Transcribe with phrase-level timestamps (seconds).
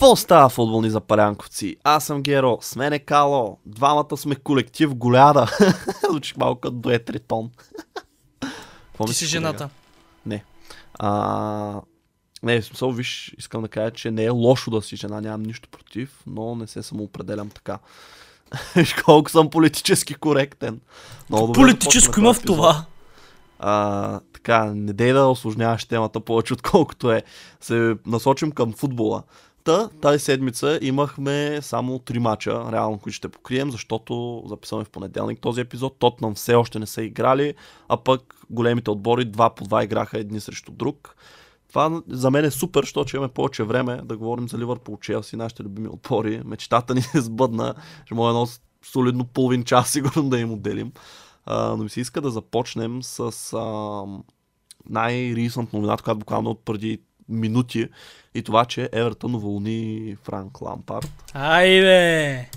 [0.00, 1.76] Какво става футболни запалянковци?
[1.84, 5.50] Аз съм Геро, с мен е Кало, двамата сме колектив Голяда.
[6.10, 7.10] Звучи малко като дует.
[8.86, 9.68] Какво Ти си жената.
[10.26, 10.44] Не.
[10.94, 11.80] А,
[12.42, 15.42] не, в смисъл, виж, искам да кажа, че не е лошо да си жена, нямам
[15.42, 17.78] нищо против, но не се самоопределям така.
[18.76, 20.80] Виж колко съм политически коректен.
[21.30, 22.84] Много добре Политическо има в това.
[23.58, 27.22] а, така, не дей да осложняваш темата повече, отколкото е.
[27.60, 29.22] Се насочим към футбола.
[29.70, 35.40] Та, тази седмица имахме само три мача, реално, които ще покрием, защото записваме в понеделник
[35.40, 35.98] този епизод.
[35.98, 37.54] Тотнам все още не са играли,
[37.88, 41.16] а пък големите отбори два по два играха едни срещу друг.
[41.68, 45.62] Това за мен е супер, защото имаме повече време да говорим за Ливърпул, Челси, нашите
[45.62, 46.42] любими отбори.
[46.44, 47.74] Мечтата ни е сбъдна.
[48.04, 48.46] Ще може едно
[48.84, 50.92] солидно половин час сигурно да им отделим.
[51.44, 54.02] А, но ми се иска да започнем с а,
[54.88, 57.00] най-рисънт новината, която буквално от преди
[57.30, 57.88] минути
[58.34, 61.10] и това, че Евертън уволни Франк Лампард.
[61.34, 62.48] Айде!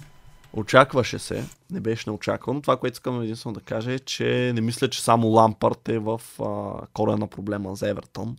[0.54, 2.62] Очакваше се, не беше неочаквано.
[2.62, 6.22] Това, което искам единствено да кажа е, че не мисля, че само Лампард е в
[6.40, 8.36] а, корена на проблема за Евертън.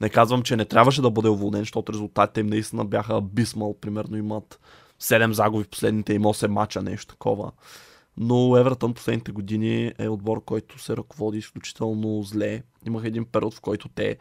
[0.00, 3.74] Не казвам, че не трябваше да бъде уволнен, защото резултатите им наистина бяха абисмал.
[3.80, 4.60] Примерно имат
[5.00, 7.52] 7 загуби в последните им 8 мача, нещо такова.
[8.16, 12.62] Но Евертън последните години е отбор, който се ръководи изключително зле.
[12.86, 14.16] Имах един период, в който те,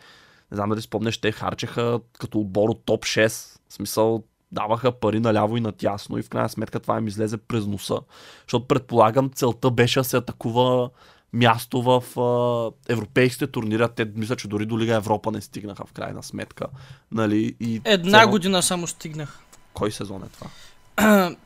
[0.56, 3.60] не знам дали спомнеш, те харчеха като отбор от топ 6.
[3.70, 7.66] В смисъл, даваха пари наляво и надясно и в крайна сметка това им излезе през
[7.66, 8.00] носа.
[8.42, 10.90] Защото предполагам целта беше да се атакува
[11.34, 13.88] място в а, европейските турнири.
[13.96, 16.66] Те мисля, че дори до Лига Европа не стигнаха в крайна сметка.
[17.12, 17.56] Нали?
[17.60, 19.40] И Една цяло- година само стигнах.
[19.74, 20.50] Кой сезон е това?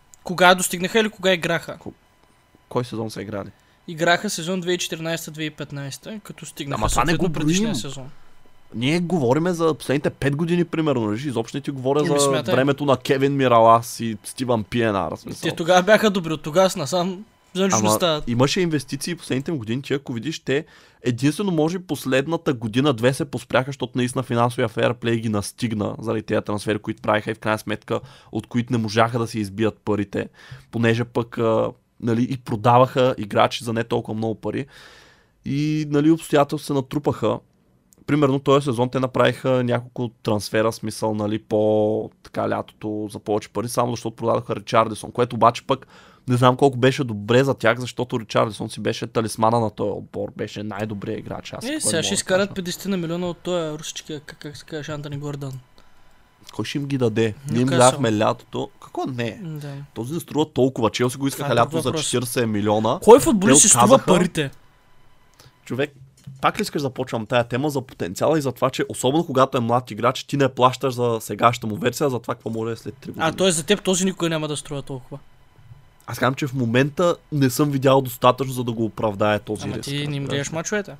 [0.24, 1.78] Кога достигнаха или кога играха?
[2.70, 3.50] Кой сезон са играли?
[3.88, 8.10] Играха сезон 2014-2015, като стигнаха Ама това не го предишния сезон.
[8.76, 11.02] Ние говориме за последните 5 години, примерно.
[11.02, 11.28] Нали?
[11.28, 12.56] Изобщо не ти говоря за смятай.
[12.56, 15.14] времето на Кевин Миралас и Стивън Пиенар.
[15.42, 18.28] Те тогава бяха добри, от тогава насам за стават.
[18.28, 20.66] имаше инвестиции последните години, че ако видиш, те
[21.04, 26.80] единствено може последната година-две се поспряха, защото наистина финансовия фейерплей ги настигна заради тези трансфери,
[26.80, 28.00] които правиха и в крайна сметка,
[28.32, 30.30] от които не можаха да се избият парите,
[30.72, 34.66] понеже пък а, нали, и продаваха играчи за не толкова много пари.
[35.46, 37.40] И нали, обстоятелства се натрупаха.
[38.10, 43.70] Примерно този сезон те направиха няколко трансфера, смисъл, нали, по така лятото за повече пари,
[43.70, 45.88] само защото продадоха Ричардисон, което обаче пък
[46.28, 50.30] не знам колко беше добре за тях, защото Ричардисон си беше талисмана на този отбор,
[50.38, 51.54] беше най-добрият играч.
[51.54, 52.62] Аз Е, сега ще изкарат кажа.
[52.62, 55.60] 50 на милиона от този русички, как, как се казваш, Антони Гордън.
[56.54, 57.34] Кой ще им ги даде?
[57.52, 58.70] Ние им дахме лятото.
[58.82, 59.40] Какво не?
[59.44, 59.74] Да.
[59.94, 60.90] Този не струва толкова.
[60.90, 62.12] Челси го искаха е друг лято за въпрос.
[62.12, 63.00] 40 милиона.
[63.04, 64.52] Кой футболист си струва парите?
[65.66, 65.92] Човек,
[66.42, 69.58] пак ли искаш да започвам тая тема за потенциала и за това, че особено когато
[69.58, 72.76] е млад играч, ти не плащаш за сегашната му версия, за това какво може е
[72.76, 73.16] след 3 години.
[73.20, 73.52] А, т.е.
[73.52, 75.20] за теб този никой няма да струва толкова.
[76.08, 79.78] Аз казвам, че в момента не съм видял достатъчно, за да го оправдая този Ама
[79.78, 79.90] риск.
[79.90, 80.96] ти не им гледаш мачовете.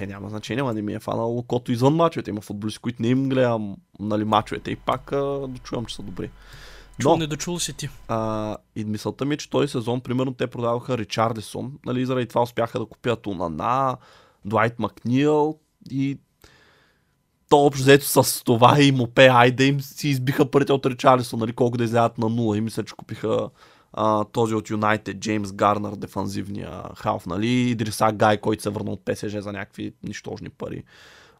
[0.00, 2.30] Е, няма значение, ама не ми е фанал кото извън мачовете.
[2.30, 6.30] Има футболисти, които не им гледам нали, мачовете и пак а, дочувам, че са добри.
[6.98, 7.88] Чул, Но, не дочул си ти.
[8.08, 12.42] а, и мисълта ми е, че този сезон, примерно, те продаваха Ричардисон, нали, заради това
[12.42, 13.96] успяха да купят Унана,
[14.46, 15.58] Дуайт Макнил
[15.90, 16.18] и
[17.48, 21.52] то общо взето с това и Мопе Айде им си избиха парите от Ричарлисон, нали,
[21.52, 22.58] колко да излязат на нула.
[22.58, 23.50] И мисля, че купиха
[23.92, 28.90] а, този от Юнайтед, Джеймс Гарнер, дефанзивния халф, нали, и Дриса Гай, който се върна
[28.90, 30.82] от ПСЖ за някакви нищожни пари.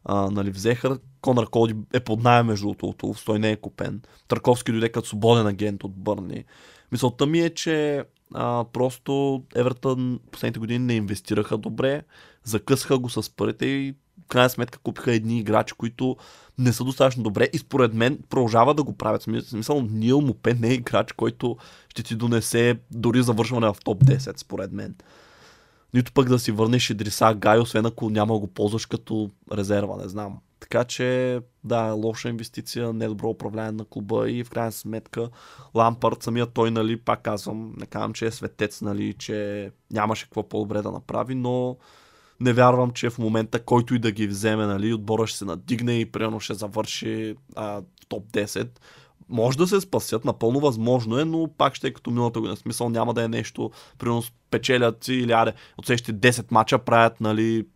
[0.05, 0.99] А, нали, взеха.
[1.21, 4.03] Конър Коди е под найем между другото той не е купен.
[4.29, 6.45] Търковски дойде като свободен агент от Бърни.
[6.93, 8.05] Мисълта ми е, че
[8.35, 12.03] а, просто Евертън последните години не инвестираха добре,
[12.47, 13.95] закъсаха го с парите и
[14.25, 16.17] в крайна сметка купиха едни играчи, които
[16.59, 19.23] не са достатъчно добре и според мен продължава да го правят.
[19.23, 21.57] Смисъл- Нил Мопе не е играч, който
[21.89, 24.95] ще ти донесе дори завършване в топ 10, според мен.
[25.95, 30.09] Нито пък да си върнеш Идриса Гай, освен ако няма го ползваш като резерва, не
[30.09, 30.39] знам.
[30.61, 35.29] Така че, да, лоша инвестиция, недобро управление на клуба и в крайна сметка
[35.75, 40.49] Лампард, самия той, нали, пак казвам, не казвам, че е светец, нали, че нямаше какво
[40.49, 41.77] по-добре да направи, но
[42.41, 46.01] не вярвам, че в момента който и да ги вземе, нали, отбора ще се надигне
[46.01, 48.69] и примерно ще завърши а, топ 10.
[49.29, 52.57] може да се спасят, напълно възможно е, но пак ще е като миналата година.
[52.57, 57.21] Смисъл няма да е нещо, примерно печелят си или аре, от следващите 10 мача правят,
[57.21, 57.67] нали,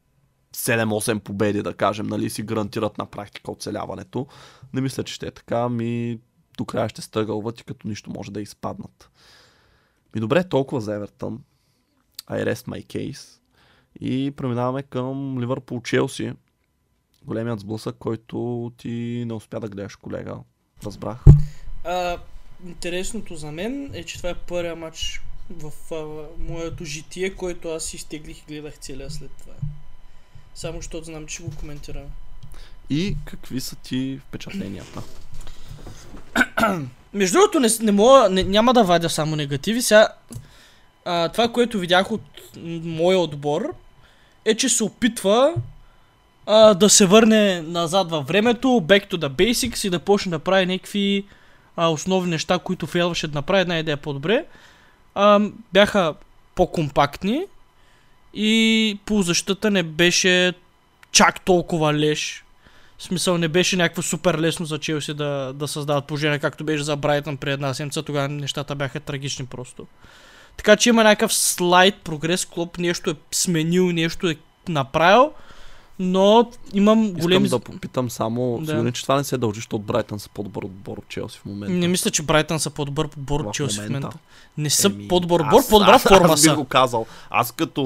[0.56, 4.26] 7-8 победи, да кажем, нали, си гарантират на практика оцеляването.
[4.72, 6.18] Не мисля, че ще е така, ми
[6.58, 9.10] до края ще стъгълват и като нищо може да изпаднат.
[10.14, 11.40] Ми добре, толкова за Евертън.
[12.30, 13.39] I rest my case.
[14.00, 16.32] И преминаваме към Ливърпул Челси.
[17.24, 20.36] Големият сблъсък, който ти не успя да гледаш, колега.
[20.84, 21.24] Разбрах.
[21.84, 22.18] А,
[22.66, 27.94] интересното за мен е, че това е първия матч в а, моето житие, който аз
[27.94, 29.52] изтеглих и гледах целия след това.
[30.54, 32.08] Само защото знам, че го коментираме.
[32.90, 35.02] И какви са ти впечатленията?
[37.12, 39.82] Между другото, не, не мога, не, няма да вадя само негативи.
[39.82, 40.08] Сега,
[41.04, 42.22] а, това, което видях от
[42.84, 43.74] моя отбор,
[44.44, 45.54] е, че се опитва
[46.46, 50.38] а, да се върне назад във времето, back to the basics и да почне да
[50.38, 51.24] прави някакви
[51.76, 54.44] а, основни неща, които фейлваше да направи една идея по-добре.
[55.14, 55.40] А,
[55.72, 56.14] бяха
[56.54, 57.44] по-компактни
[58.34, 60.52] и по защита не беше
[61.12, 62.44] чак толкова леш.
[62.98, 66.82] В смисъл не беше някакво супер лесно за Челси да, да създават положение, както беше
[66.82, 69.86] за Брайтън при една седмица, тогава нещата бяха трагични просто.
[70.60, 74.36] Така че има някакъв слайд, прогрес, Клоп нещо е сменил, нещо е
[74.68, 75.30] направил,
[75.98, 77.44] но имам големи...
[77.44, 78.66] Искам да попитам само, Да.
[78.66, 81.74] сигурен, че това не се дължи, защото Брайтън са по-добър отбор от Челси в момента.
[81.74, 84.10] Не мисля, че Брайтън са по-добър отбор от Челси в момента.
[84.58, 86.54] Не са Еми, по-добър отбор, аз- по-добра аз- форма Аз би са.
[86.54, 87.06] го казал.
[87.30, 87.82] Аз като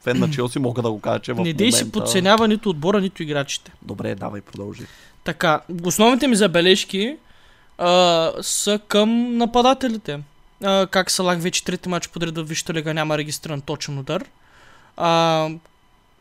[0.00, 1.56] фен на Челси мога да го кажа, че в Не момента...
[1.56, 3.72] дей си подценява нито отбора, нито играчите.
[3.82, 4.82] Добре, давай, продължи.
[5.24, 7.16] Така, основните ми забележки
[7.78, 7.88] а,
[8.42, 10.20] са към нападателите.
[10.64, 14.24] А, как Салах вече трети матч подред в Висшата лига няма регистриран точен удар.
[14.96, 15.48] А,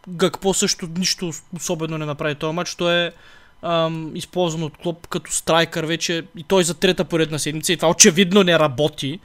[0.08, 2.76] Гакпо също нищо особено не направи този матч.
[2.76, 3.12] Той е
[3.62, 7.90] ам, използван от Клоп като страйкър вече и той за трета поредна седмица и това
[7.90, 9.20] очевидно не работи.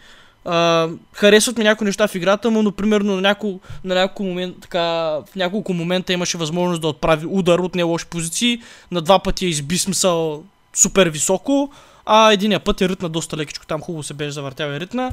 [0.44, 4.56] А, харесват ми някои неща в играта му, но примерно на, няко, на няколко момент,
[4.60, 8.62] така, в няколко момента имаше възможност да отправи удар от не лоши позиции.
[8.90, 10.44] На два пъти е изби смисъл
[10.74, 11.72] супер високо,
[12.06, 15.12] а единия път е ритна доста лекичко, там хубаво се беше завъртял и ритна.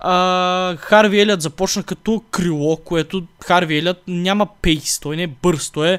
[0.00, 5.70] А, Харви Елият започна като крило, което Харви Елият няма пейс, той не е бърз,
[5.70, 5.98] той е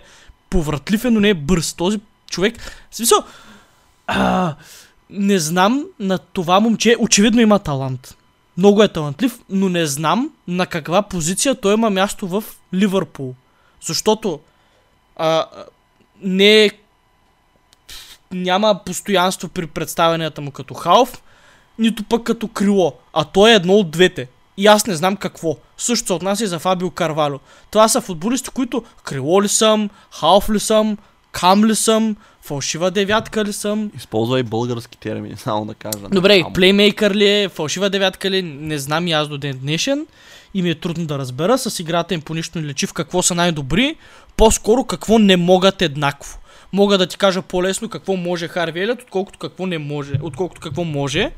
[0.50, 1.74] повратлив, е, но не е бърз.
[1.74, 2.00] Този
[2.30, 2.62] човек,
[2.92, 3.24] в смисъл,
[4.08, 4.56] а,
[5.10, 8.16] не знам на това момче, очевидно има талант.
[8.58, 12.44] Много е талантлив, но не знам на каква позиция той има място в
[12.74, 13.36] Ливърпул.
[13.82, 14.40] Защото
[15.16, 15.46] а,
[16.22, 16.72] не е
[18.32, 21.22] няма постоянство при представянията му като халф,
[21.80, 24.28] нито пък като крило, а той е едно от двете.
[24.58, 25.58] И аз не знам какво.
[25.78, 27.40] Също се отнася и за Фабио Карвало.
[27.72, 30.98] Това са футболисти, които крило ли съм, халф ли съм,
[31.32, 33.92] кам ли съм, фалшива девятка ли съм.
[33.98, 36.00] Използвай български термини, само да кажа.
[36.12, 40.08] Добре, Ам, плеймейкър ли е, фалшива девятка ли, не знам и аз до ден днешен.
[40.54, 43.22] И ми е трудно да разбера, с играта им по нищо не лечи в какво
[43.22, 43.96] са най-добри,
[44.38, 46.39] по-скоро какво не могат еднакво.
[46.74, 50.84] Мога да ти кажа по-лесно какво може Харви Елиот, отколкото какво не може, отколкото какво
[50.84, 51.32] може.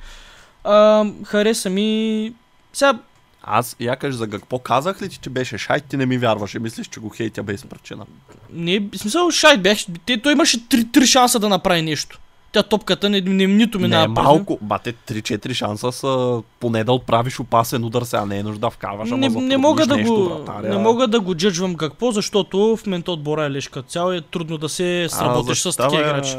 [0.64, 2.34] А, хареса ми...
[2.74, 3.00] Сега,
[3.44, 6.60] Аз, я кажа за какво казах ли ти, че беше шайт, ти не ми вярваше.
[6.60, 8.06] Мислиш, че го хейтя без причина.
[8.54, 9.68] не, в смисъл, шайт
[10.06, 12.20] те, той имаше три, три шанса да направи нещо.
[12.52, 14.22] Тя топката не, не, нито Не, минава е него.
[14.24, 14.58] малко.
[14.62, 19.12] Бате, 3-4 шанса са поне да отправиш опасен удар, сега не е нужда да вкарваш,
[19.12, 20.70] ама не, не, мога да нещо, го, вратаря.
[20.70, 24.18] не мога да го джъджвам какво, защото в момента отбора е леш като цяло и
[24.18, 26.36] е трудно да се сработиш с защитава, такива играчи.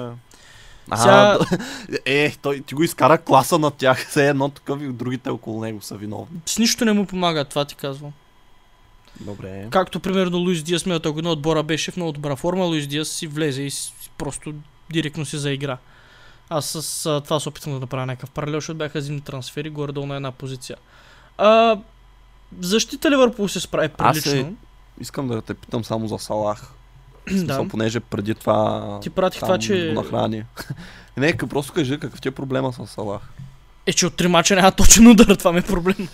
[0.91, 1.39] А, Сега-
[2.05, 5.81] е, той ти го изкара класа на тях, все едно такъв и другите около него
[5.81, 6.39] са виновни.
[6.47, 8.11] С нищо не му помага, това ти казвам.
[9.21, 9.67] Добре.
[9.71, 13.27] Както примерно Луис Диас миналата година отбора беше в много добра форма, Луис Диас си
[13.27, 14.53] влезе и с- просто
[14.91, 15.79] директно си заигра.
[16.53, 20.07] Аз с а, това се опитвам да направя някакъв паралел, защото бяха зимни трансфери, горе-долу
[20.07, 20.77] на една позиция.
[21.39, 21.79] А,
[22.61, 24.41] защита Ливърпул се справи Аз прилично.
[24.41, 24.53] е-
[25.01, 26.73] Искам да те питам само за Салах.
[27.29, 27.69] Смисъл, да.
[27.69, 29.93] понеже преди това Ти пратих това, че...
[29.93, 30.45] нахрани.
[31.17, 33.23] Не, просто кажи какъв ти е проблема с Салах.
[33.87, 36.09] Е, че от три мача няма точен удар, това ми е проблем.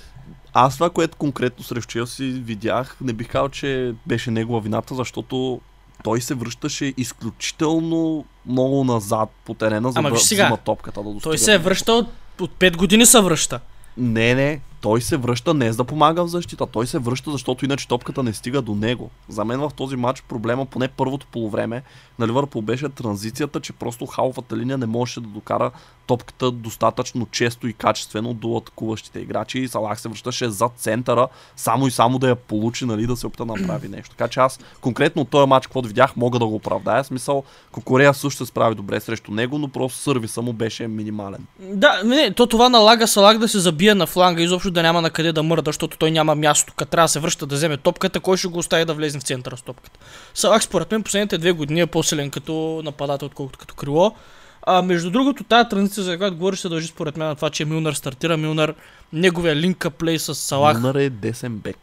[0.52, 5.60] Аз това, което конкретно срещу Челси видях, не бих казал, че беше негова вината, защото
[6.04, 11.20] той се връщаше изключително много назад по терена, за Ама да сега, взима топката да.
[11.22, 12.06] Той се е връщал
[12.40, 13.60] от 5 години се връща.
[13.96, 14.60] Не, не.
[14.80, 18.22] Той се връща не за да помага в защита, той се връща, защото иначе топката
[18.22, 19.10] не стига до него.
[19.28, 21.82] За мен в този матч проблема, поне първото полувреме
[22.18, 25.70] на Ливърпул беше транзицията, че просто халфата линия не можеше да докара
[26.06, 31.86] топката достатъчно често и качествено до атакуващите играчи и Салах се връщаше зад центъра, само
[31.86, 34.10] и само да я получи, нали, да се опита да направи нещо.
[34.10, 37.04] Така че аз конкретно този матч, който видях, мога да го оправдая.
[37.04, 41.46] Смисъл, Кокорея също се справи добре срещу него, но просто сървиса му беше минимален.
[41.60, 45.10] Да, не, то това налага Салах да се забие на фланга, изобщо да няма на
[45.10, 46.72] къде да мърда, защото той няма място.
[46.76, 49.22] Като трябва да се връща да вземе топката, кой ще го остави да влезе в
[49.22, 50.00] центъра с топката.
[50.34, 54.14] Салах според мен последните две години е по-силен като нападател, отколкото като крило.
[54.62, 57.64] А, между другото, тази транзиция, за която говориш, се дължи според мен на това, че
[57.64, 58.36] Милнар стартира.
[58.36, 58.74] Милнар,
[59.12, 60.76] неговия линка плей с Салах.
[60.76, 61.78] Милнар е десен бек.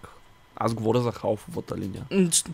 [0.57, 2.03] Аз говоря за халфовата линия.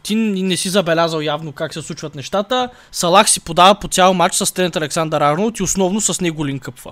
[0.03, 2.69] Ти не си забелязал явно как се случват нещата.
[2.91, 6.91] Салах си подава по цял матч с Трент Александър Арнолд и основно с него линкъпва.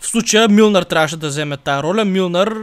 [0.00, 2.04] В случая Милнар трябваше да вземе тая роля.
[2.04, 2.56] Милнар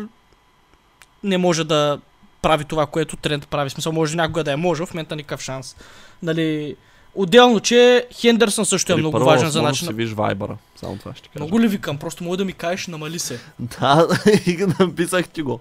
[1.24, 2.00] не може да
[2.42, 3.70] прави това, което Трент прави.
[3.70, 5.76] В смисъл, може някога да е може, в момента никакъв шанс.
[6.24, 6.76] Нали,
[7.16, 9.88] Отделно, че Хендерсън също е много първа важен за основа начин.
[9.88, 10.58] си виж Вайбъра.
[10.76, 11.44] Само това ще кажа.
[11.44, 11.98] Много ли викам?
[11.98, 13.40] Просто мога да ми кажеш, намали се.
[13.60, 14.08] Да,
[14.46, 15.60] и написах ти го.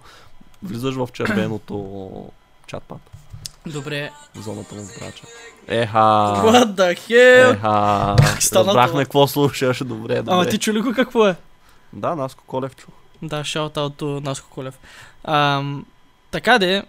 [0.63, 2.27] Влизаш в червеното
[2.67, 2.99] чатпад.
[3.67, 4.11] Добре.
[4.35, 5.25] Зоната на здрача.
[5.69, 5.99] Еха.
[5.99, 7.51] What the hell?
[7.51, 8.17] Еха.
[8.33, 9.79] Как стана Разбрахме какво слушаш.
[9.79, 10.33] Добре, добре.
[10.33, 11.37] Ама ти чули го какво е?
[11.93, 12.91] Да, Наско Колев чух.
[13.23, 14.79] Да, шаут от Наско Колев.
[15.25, 15.87] Ам,
[16.31, 16.85] така де,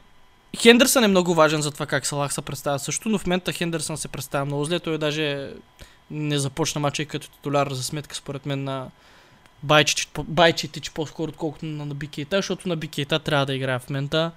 [0.58, 3.98] Хендерсън е много важен за това как Салах се представя също, но в момента Хендерсън
[3.98, 4.80] се представя много зле.
[4.80, 5.52] Той даже
[6.12, 8.88] не започна мача и като титуляр за сметка според мен на
[10.28, 11.96] байчите, че по-скоро отколкото на, на
[12.32, 14.32] защото на Бикейта трябва да играе в момента.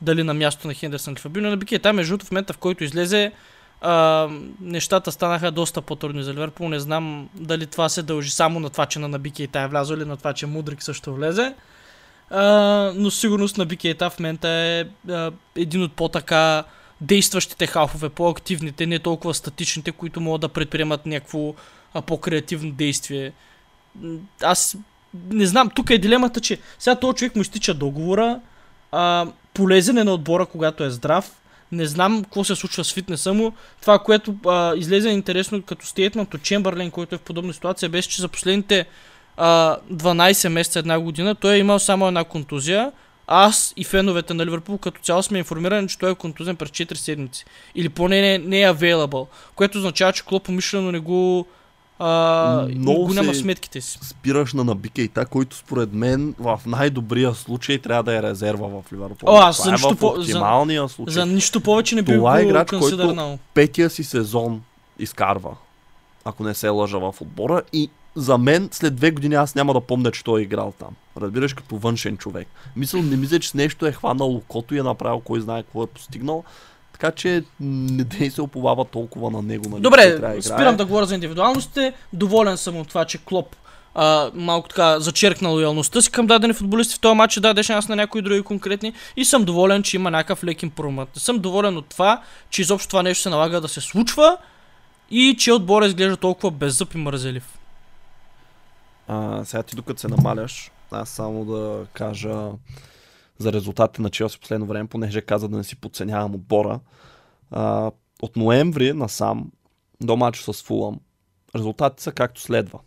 [0.00, 1.50] Дали на място на Хендерсън или Фабино.
[1.50, 3.32] На Бикейта, между другото, в момента в който излезе,
[3.80, 4.28] а,
[4.60, 6.68] нещата станаха доста по-трудни за Ливърпул.
[6.68, 9.96] Не знам дали това се дължи само на това, че на Наби Кейта е влязъл
[9.96, 11.54] или на това, че Мудрик също влезе.
[12.30, 12.44] А,
[12.96, 16.64] но сигурност на Бикейта в момента е а, един от по-така
[17.00, 21.54] действащите халфове, по-активните, не толкова статичните, които могат да предприемат някакво
[22.06, 23.32] по-креативно действие.
[24.42, 24.76] Аз
[25.30, 28.40] не знам, тук е дилемата, че сега този човек му изтича договора,
[28.92, 31.39] а, полезен е на отбора, когато е здрав,
[31.72, 33.52] не знам какво се случва с фитнеса му.
[33.80, 38.08] Това, което а, излезе интересно като стейтмент от Чемберлен, който е в подобна ситуация, беше,
[38.08, 38.86] че за последните
[39.36, 42.92] а, 12 месеца, една година, той е имал само една контузия.
[43.26, 46.94] Аз и феновете на Ливърпул като цяло сме информирани, че той е контузен през 4
[46.94, 47.44] седмици.
[47.74, 49.26] Или поне не, не е available.
[49.54, 51.46] Което означава, че Клоп умишлено не го,
[52.02, 53.98] а, Много го няма сметките си.
[54.02, 59.28] Спираш на Набикейта, който според мен в най-добрия случай трябва да е резерва в Ливърпул.
[59.28, 61.14] О, аз за е нищо в по- за- случай.
[61.14, 64.62] За нищо повече не бих Това е играч, който- петия си сезон
[64.98, 65.50] изкарва,
[66.24, 69.80] ако не се лъжа в отбора и за мен след две години аз няма да
[69.80, 70.90] помня, че той е играл там.
[71.16, 72.48] Разбираш, като външен човек.
[72.76, 75.82] Мисля, не мисля, че с нещо е хванал окото и е направил кой знае какво
[75.82, 76.44] е постигнал.
[77.00, 79.68] Така че не дей се оповава толкова на него.
[79.68, 81.92] Нали, Добре, спирам да говоря за индивидуалностите.
[82.12, 83.56] Доволен съм от това, че Клоп
[83.94, 87.88] а, малко така зачеркна лоялността си към дадени футболисти в този матч и даде шанс
[87.88, 91.08] на някои други конкретни и съм доволен, че има някакъв лек импрумът.
[91.16, 94.36] Не съм доволен от това, че изобщо това нещо се налага да се случва
[95.10, 97.58] и че отбора изглежда толкова беззъб и мързелив.
[99.08, 102.50] А, сега ти докато се намаляш, аз само да кажа
[103.40, 106.80] за резултатите на Челси в последно време, понеже каза да не си подценявам отбора.
[107.50, 107.90] А,
[108.22, 109.50] от ноември насам
[110.00, 111.00] до матча с Фулъм
[111.56, 112.78] резултатите са както следва.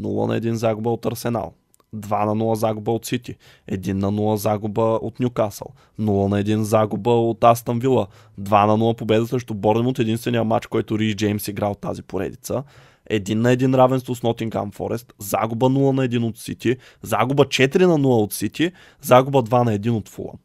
[0.00, 1.54] 0 на 1 загуба от Арсенал.
[1.94, 3.36] 2 на 0 загуба от Сити.
[3.70, 5.68] 1 на 0 загуба от Нюкасъл.
[6.00, 8.06] 0 на 1 загуба от Астън Вила.
[8.40, 9.98] 2 на 0 победа срещу Борнемут.
[9.98, 12.62] Единствения матч, който Ри Джеймс играл тази поредица.
[13.06, 17.86] Един на един равенство с Нотингам Форест, загуба 0 на 1 от Сити, загуба 4
[17.86, 20.36] на 0 от Сити, загуба 2 на 1 от Фулъм.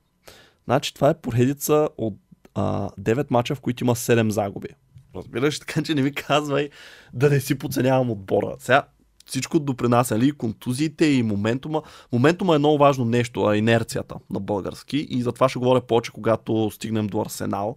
[0.65, 2.13] Значи това е поредица от
[2.55, 4.69] а, 9 мача, в които има 7 загуби.
[5.15, 6.69] Разбираш, така че не ми казвай
[7.13, 8.55] да не си подценявам отбора.
[8.59, 8.83] Сега
[9.25, 11.81] всичко допринася, нали, контузиите и моментума.
[12.11, 16.71] Моментума е много важно нещо, а инерцията на български и затова ще говоря повече, когато
[16.71, 17.75] стигнем до Арсенал.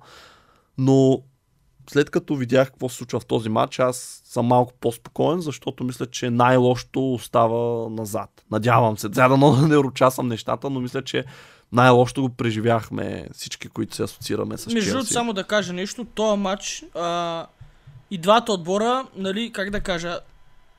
[0.79, 1.23] Но
[1.91, 6.07] след като видях какво се случва в този матч, аз съм малко по-спокоен, защото мисля,
[6.07, 8.45] че най-лошото остава назад.
[8.50, 9.07] Надявам се.
[9.07, 11.25] Сега да не ручасам нещата, но мисля, че
[11.73, 16.41] най-лошото го преживяхме всички, които се асоциираме с Между другото, само да кажа нещо, този
[16.41, 17.47] матч а,
[18.11, 20.19] и двата отбора, нали, как да кажа,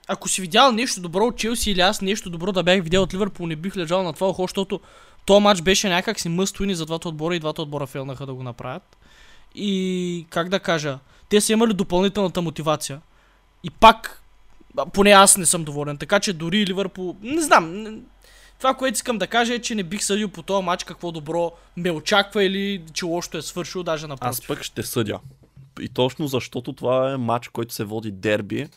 [0.07, 3.13] ако си видял нещо добро от Челси или аз нещо добро да бях видял от
[3.13, 4.79] Ливърпул, не бих лежал на това ухо, защото
[5.25, 8.43] този матч беше някак си мъствини за двата отбора и двата отбора фейлнаха да го
[8.43, 8.97] направят.
[9.55, 13.01] И как да кажа, те са имали допълнителната мотивация.
[13.63, 14.21] И пак,
[14.93, 17.85] поне аз не съм доволен, така че дори Ливърпул, не знам,
[18.57, 21.51] Това, което искам да кажа е, че не бих съдил по този матч какво добро
[21.77, 24.29] ме очаква или че лошото е свършило, даже напротив.
[24.29, 25.19] Аз пък ще съдя.
[25.79, 28.67] И точно защото това е матч, който се води дерби,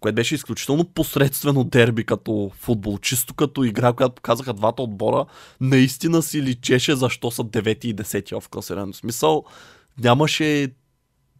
[0.00, 2.98] което беше изключително посредствено дерби като футбол.
[2.98, 5.26] Чисто като игра, която показаха двата отбора,
[5.60, 8.98] наистина си личеше защо са 9 и 10 в класирането.
[8.98, 9.44] смисъл,
[9.98, 10.68] нямаше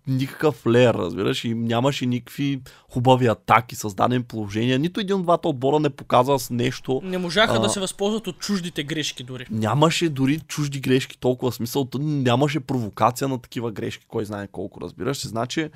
[0.07, 4.79] никакъв леер, разбираш, и нямаше никакви хубави атаки, създадени положения.
[4.79, 7.01] Нито един от двата отбора не показа с нещо.
[7.05, 9.47] Не можаха а, да се възползват от чуждите грешки дори.
[9.51, 11.89] Нямаше дори чужди грешки толкова смисъл.
[11.99, 15.27] Нямаше провокация на такива грешки, кой знае колко, разбираш.
[15.27, 15.71] Значи,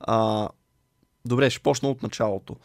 [0.00, 0.48] а,
[1.24, 2.56] добре, ще почна от началото.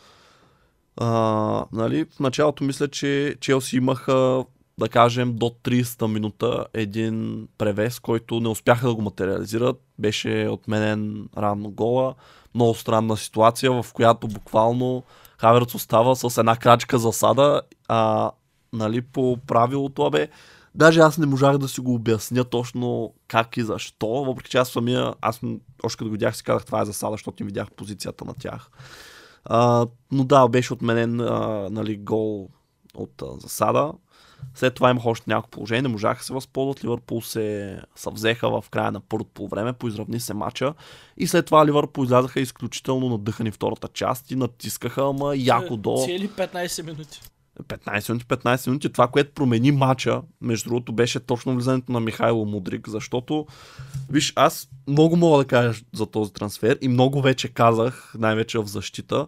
[0.98, 4.46] А, нали, в началото мисля, че Челси имаха
[4.80, 9.82] да кажем, до 30-та минута един превес, който не успяха да го материализират.
[10.00, 12.16] Беше отменен ранно гола.
[12.56, 15.04] Много странна ситуация, в която буквално
[15.38, 18.32] Хаверц остава с една крачка засада, а
[18.74, 20.28] нали, по правилото, абе,
[20.76, 24.70] даже аз не можах да си го обясня точно как и защо, въпреки че аз
[24.70, 25.42] самия, аз
[25.84, 28.70] още като го видях си казах това е засада, защото не видях позицията на тях.
[29.46, 32.50] А, но да, беше отменен а, нали, гол
[32.96, 33.92] от а, засада.
[34.56, 36.84] След това имах още няколко положения, не можаха да се възползват.
[36.84, 40.74] Ливърпул се съвзеха в края на първото по време, поизравни се мача.
[41.18, 46.04] И след това Ливърпул излязаха изключително надъхани втората част и натискаха, ама яко до...
[46.06, 47.22] Цели 15 минути.
[47.64, 48.90] 15 минути, 15 минути.
[48.90, 53.46] Това, което промени мача, между другото, беше точно влизането на Михайло Мудрик, защото,
[54.10, 58.66] виж, аз много мога да кажа за този трансфер и много вече казах, най-вече в
[58.66, 59.28] защита,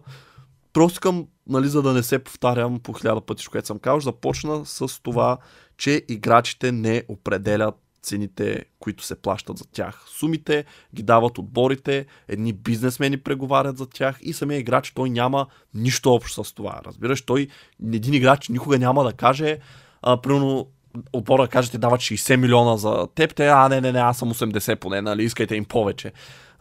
[0.72, 4.66] Просто искам, нали, за да не се повтарям по хиляда пъти, което съм казал, започна
[4.66, 5.38] с това,
[5.76, 10.04] че играчите не определят цените, които се плащат за тях.
[10.06, 10.64] Сумите
[10.94, 16.44] ги дават отборите, едни бизнесмени преговарят за тях и самия играч той няма нищо общо
[16.44, 16.80] с това.
[16.86, 17.48] Разбираш, той
[17.92, 19.58] един играч никога няма да каже,
[20.02, 20.68] а, примерно
[21.12, 24.34] отбора каже, ти дават 60 милиона за теб, те, а не, не, не, аз съм
[24.34, 26.12] 80 поне, нали, искайте им повече.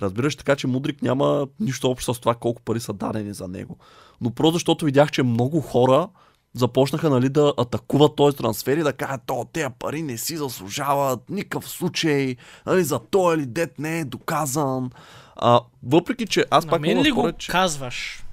[0.02, 3.78] Разбираш, така че Мудрик няма нищо общо с това колко пари са дадени за него.
[4.22, 6.08] Но просто защото видях, че много хора
[6.54, 11.30] започнаха нали, да атакуват този трансфер и да кажат, то, тези пари не си заслужават,
[11.30, 14.90] никакъв случай, нали, за той или дет не е доказан.
[15.36, 17.52] А, въпреки, че аз На пак мен ли го споря, че...
[17.52, 18.24] казваш?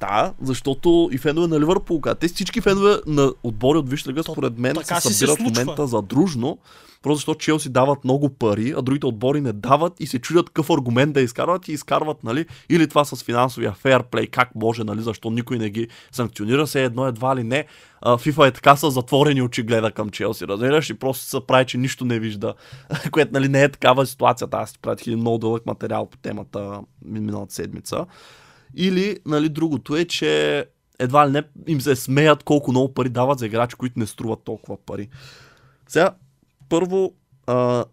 [0.00, 4.58] Да, защото и фенове на Ливърпул, те всички фенове на отбори от Висша лига, според
[4.58, 6.58] мен, така се събират в момента задружно,
[7.02, 10.70] просто защото Челси дават много пари, а другите отбори не дават и се чудят какъв
[10.70, 15.30] аргумент да изкарват и изкарват, нали, или това с финансовия фейрплей, как може, нали, защо
[15.30, 17.66] никой не ги санкционира, се едно едва ли не.
[18.02, 21.78] FIFA е така с затворени очи гледа към Челси, разбираш, и просто се прави, че
[21.78, 22.54] нищо не вижда,
[23.10, 24.56] което, нали, не е такава ситуацията.
[24.56, 28.06] Аз ти пратих един много дълъг материал по темата миналата седмица.
[28.74, 30.64] Или, нали, другото е, че
[30.98, 34.44] едва ли не им се смеят колко много пари дават за играчи, които не струват
[34.44, 35.08] толкова пари.
[35.88, 36.10] Сега,
[36.68, 37.14] първо,
[37.46, 37.84] а,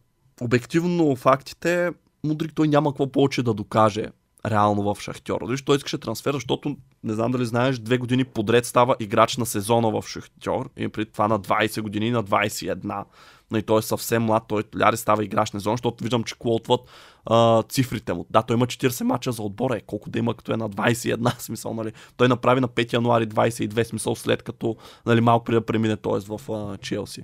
[0.42, 1.92] обективно фактите,
[2.24, 4.06] Мудрик той няма какво повече да докаже
[4.46, 5.48] реално в Шахтьор.
[5.48, 9.46] Дали той искаше трансфер, защото не знам дали знаеш, две години подред става играч на
[9.46, 13.04] сезона в Шахтьор и при това на 20 години, на 21.
[13.52, 16.36] Но и той е съвсем млад, той ляри става играч на сезон, защото виждам, че
[16.40, 16.82] клотват
[17.26, 18.26] а, цифрите му.
[18.30, 21.40] Да, той има 40 мача за отбора, е, колко да има като е на 21
[21.40, 21.92] смисъл, нали.
[22.18, 26.38] Той направи на 5 януари 22 смисъл след като нали, малко преди да премине, т.е.
[26.38, 27.24] в а, Челси.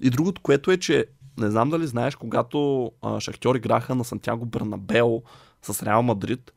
[0.00, 1.06] И другото, което е, че
[1.38, 5.22] не знам дали знаеш, когато а, Шахтьор играха на Сантьяго Бернабео
[5.62, 6.52] с Реал Мадрид,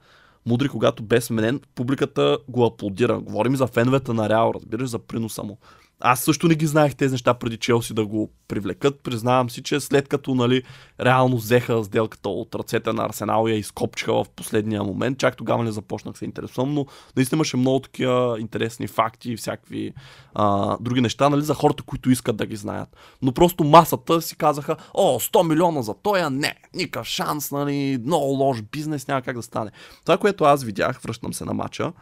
[0.46, 3.20] Мудри, когато бе сменен, публиката го аплодира.
[3.20, 5.58] Говорим за феновете на Реал, разбираш, за приноса му.
[6.00, 9.00] Аз също не ги знаех тези неща преди Челси да го привлекат.
[9.04, 10.64] Признавам си, че след като нали,
[11.00, 15.64] реално взеха сделката от ръцете на Арсенал и я изкопчиха в последния момент, чак тогава
[15.64, 19.94] не започнах се интересувам, но наистина имаше много такива интересни факти и всякакви
[20.34, 22.90] а, други неща нали, за хората, които искат да ги знаят.
[23.22, 28.26] Но просто масата си казаха, о, 100 милиона за тоя, не, никакъв шанс, нали, много
[28.26, 29.72] лош бизнес, няма как да стане.
[30.06, 31.94] Това, което аз видях, връщам се на матча,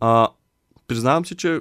[0.00, 0.28] а,
[0.88, 1.60] признавам си, че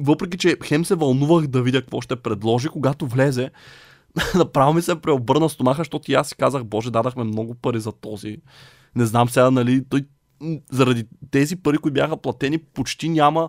[0.00, 3.50] въпреки, че хем се вълнувах да видя какво ще предложи, когато влезе,
[4.34, 7.92] направо ми се преобърна стомаха, защото и аз си казах, боже, дадахме много пари за
[7.92, 8.36] този.
[8.96, 10.04] Не знам сега, нали, той
[10.72, 13.48] заради тези пари, които бяха платени, почти няма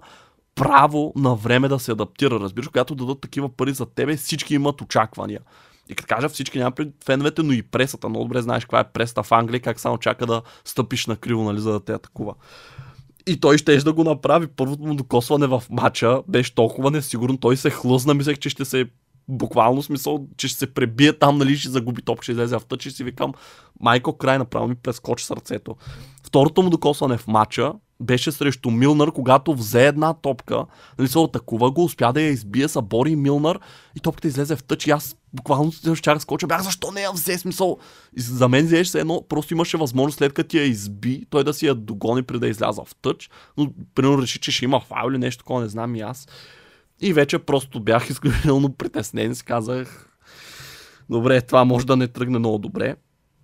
[0.55, 2.39] право на време да се адаптира.
[2.39, 5.39] Разбираш, когато дадат такива пари за тебе, всички имат очаквания.
[5.89, 8.09] И като кажа всички, няма пред феновете, но и пресата.
[8.09, 11.43] Много добре знаеш каква е пресата в Англия, как само чака да стъпиш на криво,
[11.43, 12.33] нали, за да те атакува.
[13.27, 14.47] И той ще да го направи.
[14.47, 17.37] Първото му докосване в матча беше толкова несигурно.
[17.37, 18.85] Той се хлъзна, мислех, че ще се
[19.27, 22.85] буквално смисъл, че ще се пребие там, нали, ще загуби топка, ще излезе в тъч
[22.85, 23.33] и си викам,
[23.79, 25.75] майко, край направо ми прескочи сърцето.
[26.23, 30.65] Второто му докосване в матча беше срещу Милнар, когато взе една топка,
[30.99, 33.59] нали се атакува го, успя да я избие, събори Милнар
[33.95, 37.37] и топката излезе в тъч и аз буквално ще скоча, бях защо не я взе
[37.37, 37.77] смисъл.
[38.17, 41.67] И за мен се едно, просто имаше възможност след като я изби, той да си
[41.67, 45.17] я догони преди да изляза в тъч, но примерно реши, че ще има файл или
[45.17, 46.27] нещо такова, не знам и аз.
[47.01, 50.07] И вече просто бях изключително притеснен, си казах,
[51.09, 52.95] добре, това може да не тръгне много добре.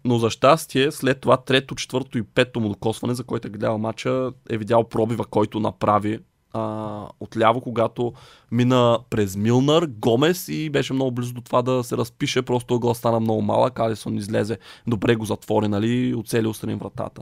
[0.07, 3.77] Но за щастие, след това трето, четвърто и пето му докосване, за който е гледал
[3.77, 6.19] матча, е видял пробива, който направи
[6.53, 8.13] а, отляво, когато
[8.51, 12.93] мина през Милнар, Гомес и беше много близо до това да се разпише, просто ъгъл
[12.93, 17.21] стана много малък, Алисон излезе, добре го затвори, нали, оцели устрани вратата.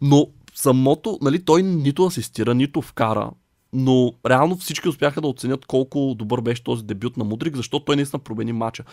[0.00, 3.30] Но самото, нали, той нито асистира, нито вкара,
[3.72, 7.96] но реално всички успяха да оценят колко добър беше този дебют на Мудрик, защото той
[7.96, 8.84] наистина промени матча.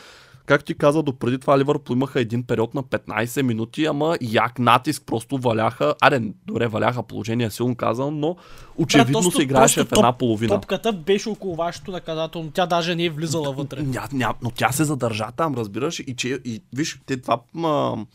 [0.46, 5.04] Както ти каза, допреди това Ливърпул имаха един период на 15 минути, ама як натиск
[5.06, 5.96] просто валяха.
[6.02, 8.36] Аре, добре, валяха положение, силно казвам, но
[8.78, 10.54] очевидно Брат, се играеше в една половина.
[10.56, 13.84] Топката беше около вашето наказателно, тя даже не е влизала вътре.
[13.84, 18.06] Ня, ня, но тя се задържа там, разбираш, и че, и, виж, те това ма,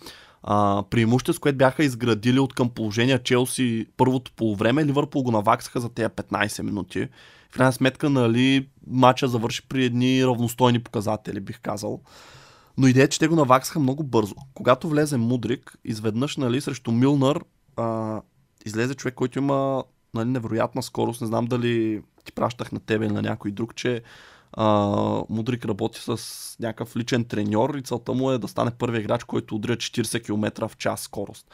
[0.43, 5.89] а, преимущество, което бяха изградили от към положение Челси първото полувреме, Ливърпул го наваксаха за
[5.89, 7.09] тези 15 минути.
[7.51, 12.01] В крайна сметка, нали, матча завърши при едни равностойни показатели, бих казал.
[12.79, 14.35] Но идея, че те го наваксаха много бързо.
[14.55, 17.41] Когато влезе Мудрик, изведнъж, нали, срещу Милнар,
[17.77, 18.21] а,
[18.67, 19.85] излезе човек, който има
[20.15, 21.21] нали, невероятна скорост.
[21.21, 24.03] Не знам дали ти пращах на тебе или на някой друг, че
[24.53, 24.67] а,
[25.29, 26.17] Мудрик работи с
[26.61, 30.69] някакъв личен треньор и целта му е да стане първият играч, който удря 40 км
[30.69, 31.47] в час скорост.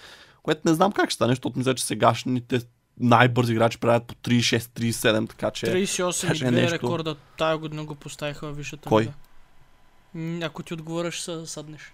[0.43, 2.61] Което не знам как ще стане, защото мисля, че сегашните
[3.01, 5.67] най-бързи играчи правят по 36-37, така че...
[5.67, 6.75] 38 е нещо...
[6.75, 7.17] рекорда.
[7.39, 9.09] Тая година го поставиха във висшата Кой?
[10.43, 11.93] Ако ти отговориш, ще съднеш.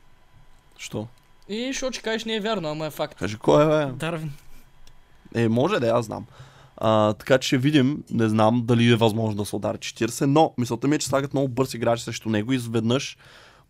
[0.78, 1.06] Що?
[1.48, 3.18] И защото ще кажеш не е вярно, ама е факт.
[3.18, 3.92] Кажи кой е, бе?
[3.92, 4.32] Дарвин.
[5.34, 6.26] Е, може да, аз знам.
[6.76, 10.54] А, така че ще видим, не знам дали е възможно да се удари 40, но
[10.58, 13.16] мисълта ми е, че слагат много бърз играч срещу него и изведнъж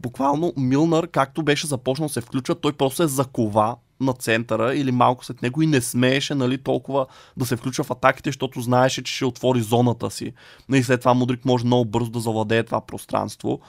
[0.00, 5.24] буквално Милнар, както беше започнал се включва, той просто се закова на центъра или малко
[5.24, 9.14] след него и не смееше нали, толкова да се включва в атаките, защото знаеше, че
[9.14, 10.32] ще отвори зоната си.
[10.74, 13.60] И след това Мудрик може много бързо да завладее това пространство.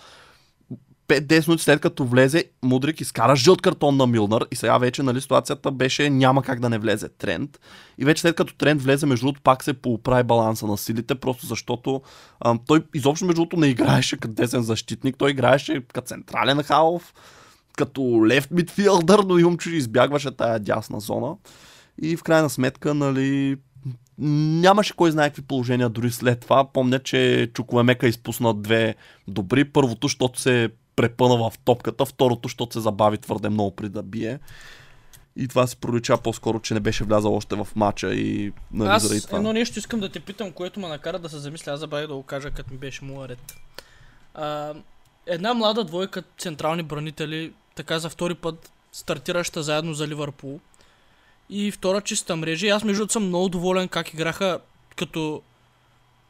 [1.07, 5.21] 5-10 минути след като влезе, Мудрик изкара жълт картон на Милнар и сега вече нали,
[5.21, 7.59] ситуацията беше няма как да не влезе тренд.
[7.97, 11.45] И вече след като тренд влезе, между другото, пак се поуправи баланса на силите, просто
[11.45, 12.01] защото
[12.39, 17.13] а, той изобщо между другото не играеше като десен защитник, той играеше като централен халф,
[17.77, 21.35] като лев мидфилдър, но че избягваше тая дясна зона.
[22.01, 23.57] И в крайна сметка, нали,
[24.17, 26.71] нямаше кой знае какви положения дори след това.
[26.71, 28.95] Помня, че Чуковемека изпусна две
[29.27, 29.65] добри.
[29.65, 34.39] Първото, защото се препъна в топката, второто, защото се забави твърде много при да бие.
[35.35, 39.03] И това си пролича по-скоро, че не беше влязал още в матча и нали, Аз
[39.03, 39.37] заради това.
[39.37, 42.15] едно нещо искам да те питам, което ме накара да се замисля, аз забравих да
[42.15, 43.55] го кажа, като ми беше му ред.
[44.33, 44.73] А,
[45.25, 50.59] една млада двойка централни бранители, така за втори път стартираща заедно за Ливърпул.
[51.49, 52.67] И втора чиста мрежа.
[52.67, 54.59] И аз между съм много доволен как играха
[54.95, 55.41] като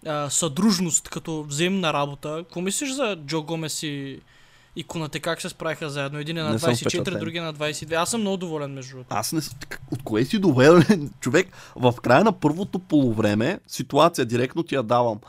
[0.06, 2.36] а, съдружност, като взаимна работа.
[2.38, 4.20] Какво мислиш за Джо Гомес и
[4.76, 6.20] и Конате как се справиха заедно?
[6.20, 7.94] Един е на 24, другия на 22.
[7.94, 9.16] Аз съм много доволен между другото.
[9.16, 9.42] Аз не
[9.92, 11.12] От кое си доволен?
[11.20, 15.20] Човек, в края на първото полувреме, ситуация директно ти я давам.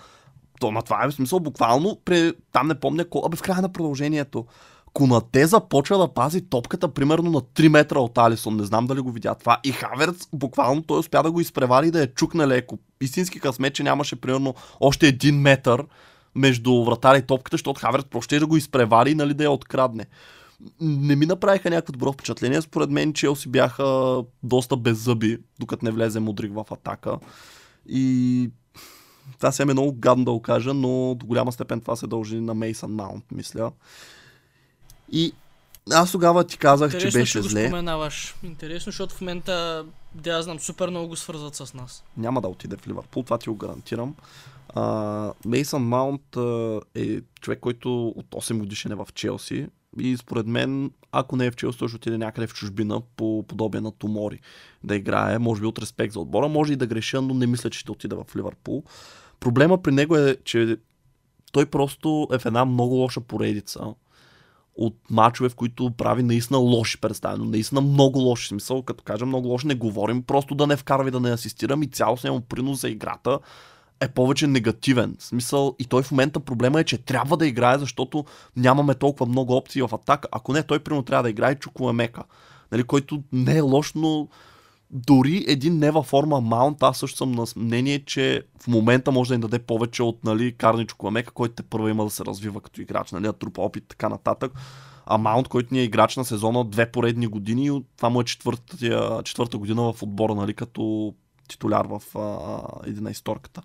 [0.60, 2.32] То на това е в смисъл буквално, пре...
[2.52, 4.46] там не помня абе в края на продължението.
[4.94, 8.56] Конате започва да пази топката примерно на 3 метра от Алисон.
[8.56, 9.58] Не знам дали го видя това.
[9.64, 12.78] И Хаверц буквално той успя да го изпревари да я чукне леко.
[13.00, 15.84] Истински късмет, че нямаше примерно още един метър
[16.34, 20.06] между вратаря и топката, защото Хаверт просто да го изпревари, нали, да я открадне.
[20.80, 22.62] Не ми направиха някакво добро впечатление.
[22.62, 27.18] Според мен Челси бяха доста беззъби, докато не влезе Мудрик в атака.
[27.88, 28.50] И
[29.38, 32.40] това сега е много гадно да го кажа, но до голяма степен това се дължи
[32.40, 33.72] на Мейсън Маунт, мисля.
[35.14, 35.32] И
[35.92, 37.66] аз тогава ти казах, Интересно, че беше че го зле.
[37.66, 38.34] споменаваш.
[38.42, 42.04] Интересно, защото в момента, да я знам, супер много го свързват с нас.
[42.16, 44.14] Няма да отиде в Ливърпул, това ти го гарантирам.
[45.44, 46.36] Мейсън Маунт
[46.94, 49.66] е човек, който от 8 годишен е в Челси
[49.98, 53.44] и според мен, ако не е в Челси, той ще отиде някъде в чужбина по
[53.48, 54.40] подобие на Томори
[54.84, 57.70] да играе, може би от респект за отбора, може и да греша, но не мисля,
[57.70, 58.84] че ще отиде в Ливърпул.
[59.40, 60.76] Проблема при него е, че
[61.52, 63.94] той просто е в една много лоша поредица
[64.76, 69.48] от мачове, в които прави наистина лоши представи, наистина много лоши смисъл, като кажа много
[69.48, 72.80] лоши, не говорим просто да не вкарва и да не асистирам и цялостния му принос
[72.80, 73.38] за играта
[74.00, 75.16] е повече негативен.
[75.18, 78.24] Смисъл, и той в момента проблема е, че трябва да играе, защото
[78.56, 80.28] нямаме толкова много опции в атака.
[80.32, 82.22] Ако не, той примерно трябва да играе Чукуемека,
[82.72, 84.28] нали, който не е лош, но
[84.90, 89.28] дори един не във форма маунт, аз също съм на мнение, че в момента може
[89.28, 92.60] да им даде повече от нали, Карни Чукуемека, който те първо има да се развива
[92.60, 94.52] като играч, нали, да трупа опит така нататък.
[95.06, 98.24] А Маунт, който ни е играч на сезона две поредни години, и това му е
[98.24, 101.14] четвърта, четвърта година в отбора, нали, като
[101.48, 103.62] титуляр в а, исторката.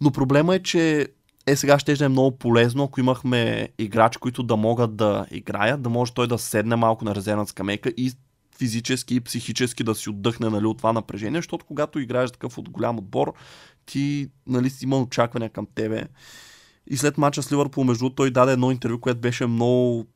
[0.00, 1.08] Но проблема е, че
[1.46, 5.88] е сега ще е много полезно, ако имахме играчи, които да могат да играят, да
[5.88, 8.12] може той да седне малко на резервна скамейка и
[8.58, 12.70] физически и психически да си отдъхне нали, от това напрежение, защото когато играеш такъв от
[12.70, 13.34] голям отбор,
[13.86, 16.04] ти нали, си има очаквания към тебе.
[16.86, 20.06] И след мача с Ливърпул, между той даде едно интервю, което беше много,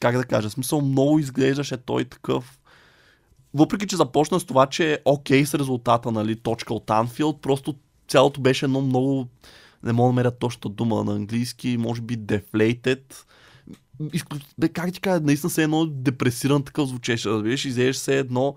[0.00, 2.60] как да кажа, смисъл много изглеждаше той такъв
[3.54, 7.74] въпреки, че започна с това, че е окей с резултата, нали, точка от Анфилд, просто
[8.08, 9.28] цялото беше едно много,
[9.82, 13.00] не мога да намеря точната дума на английски, може би deflated.
[14.58, 18.56] Бе, как ти кажа, наистина се едно депресиран такъв звучеше, разбираш, изееш се едно,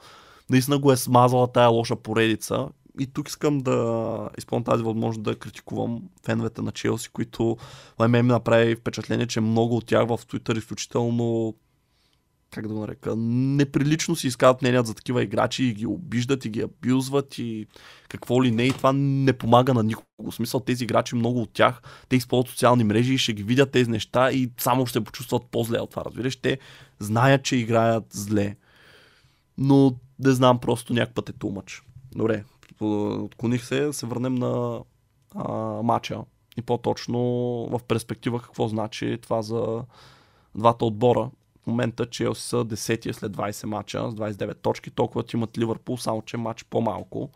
[0.50, 2.68] наистина го е смазала тая лоша поредица.
[3.00, 7.58] И тук искам да изпълня тази възможност да критикувам феновете на Челси, които
[8.00, 11.54] на мен ми направи впечатление, че много от тях в Twitter изключително
[12.54, 16.50] как да го нарека, неприлично си изказват мнения за такива играчи и ги обиждат и
[16.50, 17.68] ги абюзват и
[18.10, 20.32] какво ли не и това не помага на никого.
[20.32, 23.72] В смисъл тези играчи, много от тях, те използват социални мрежи и ще ги видят
[23.72, 26.36] тези неща и само ще почувстват по-зле от това, разбираш.
[26.36, 26.60] Те
[27.00, 28.56] знаят, че играят зле.
[29.58, 31.84] Но не знам, просто някакъв път е тумач.
[32.16, 32.44] Добре,
[32.82, 34.82] отклоних се, се върнем на
[35.36, 36.22] а, матча
[36.58, 37.20] и по-точно
[37.72, 39.84] в перспектива какво значи това за
[40.56, 41.30] двата отбора
[41.64, 46.22] в момента Челси са 10 след 20 мача с 29 точки, толкова имат Ливърпул, само
[46.22, 47.30] че матч по-малко.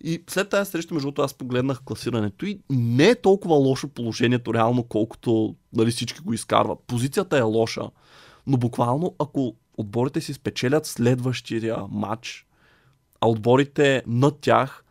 [0.00, 4.54] И след тази среща, между другото, аз погледнах класирането и не е толкова лошо положението
[4.54, 6.78] реално, колкото нали, всички го изкарват.
[6.86, 7.90] Позицията е лоша,
[8.46, 12.46] но буквално ако отборите си спечелят следващия матч,
[13.20, 14.84] а отборите над тях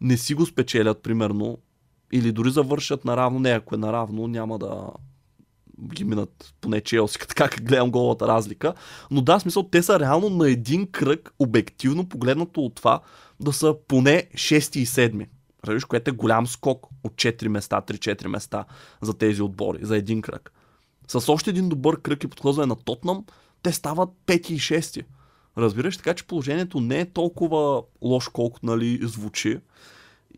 [0.00, 1.58] не си го спечелят, примерно,
[2.12, 4.88] или дори завършат наравно, не ако е наравно, няма да,
[5.94, 8.74] ги минат поне Челси, така как гледам голата разлика.
[9.10, 13.00] Но да, смисъл, те са реално на един кръг, обективно погледнато от това,
[13.40, 15.26] да са поне 6 и 7.
[15.64, 18.64] Разбираш, което е голям скок от 4 места, 3-4 места
[19.02, 20.52] за тези отбори, за един кръг.
[21.08, 23.24] С още един добър кръг и подхлъзване на Тотнам,
[23.62, 25.04] те стават 5 и 6.
[25.58, 29.58] Разбираш, така че положението не е толкова лошо, колкото нали, звучи.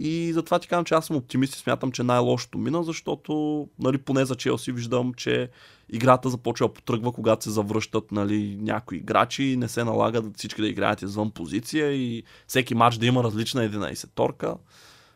[0.01, 3.99] И затова ти казвам, че аз съм оптимист и смятам, че най-лошото мина, защото нали,
[3.99, 5.49] поне за Челси виждам, че
[5.89, 10.63] играта започва потръгва, когато се завръщат нали, някои играчи и не се налага да всички
[10.63, 14.57] да играят извън позиция и всеки матч да има различна 11-торка.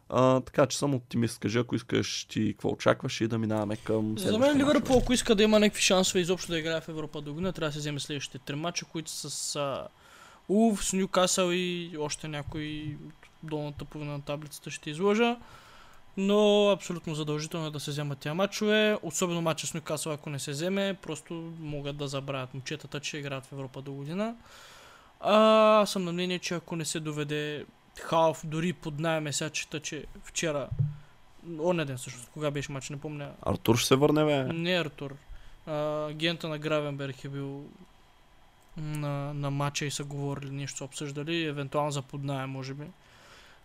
[0.08, 1.38] А, така че съм оптимист.
[1.38, 5.34] Кажи, ако искаш ти какво очакваш и да минаваме към За мен Ливърпул, ако иска
[5.34, 8.00] да има някакви шансове изобщо да играе в Европа до година, трябва да се вземе
[8.00, 9.78] следващите три мача, които са с
[10.48, 12.96] Улв, с Ньюкасъл и още някои
[13.42, 15.36] долната половина на таблицата ще изложа.
[16.16, 18.98] Но абсолютно задължително е да се вземат тия матчове.
[19.02, 23.46] Особено матча с Нюкасъл, ако не се вземе, просто могат да забравят момчетата, че играят
[23.46, 24.34] в Европа до година.
[25.20, 27.64] А, съм на мнение, че ако не се доведе
[28.00, 30.68] Халф, дори под найме сега чета, че вчера
[31.60, 33.30] Оня ден всъщност, кога беше матч, не помня.
[33.46, 34.52] Артур ще се върне, бе?
[34.52, 35.14] Не Артур.
[35.66, 37.64] А, агента на Гравенберг е бил
[38.76, 42.84] на, на матча и са говорили нещо, обсъждали, евентуално за поднаем, може би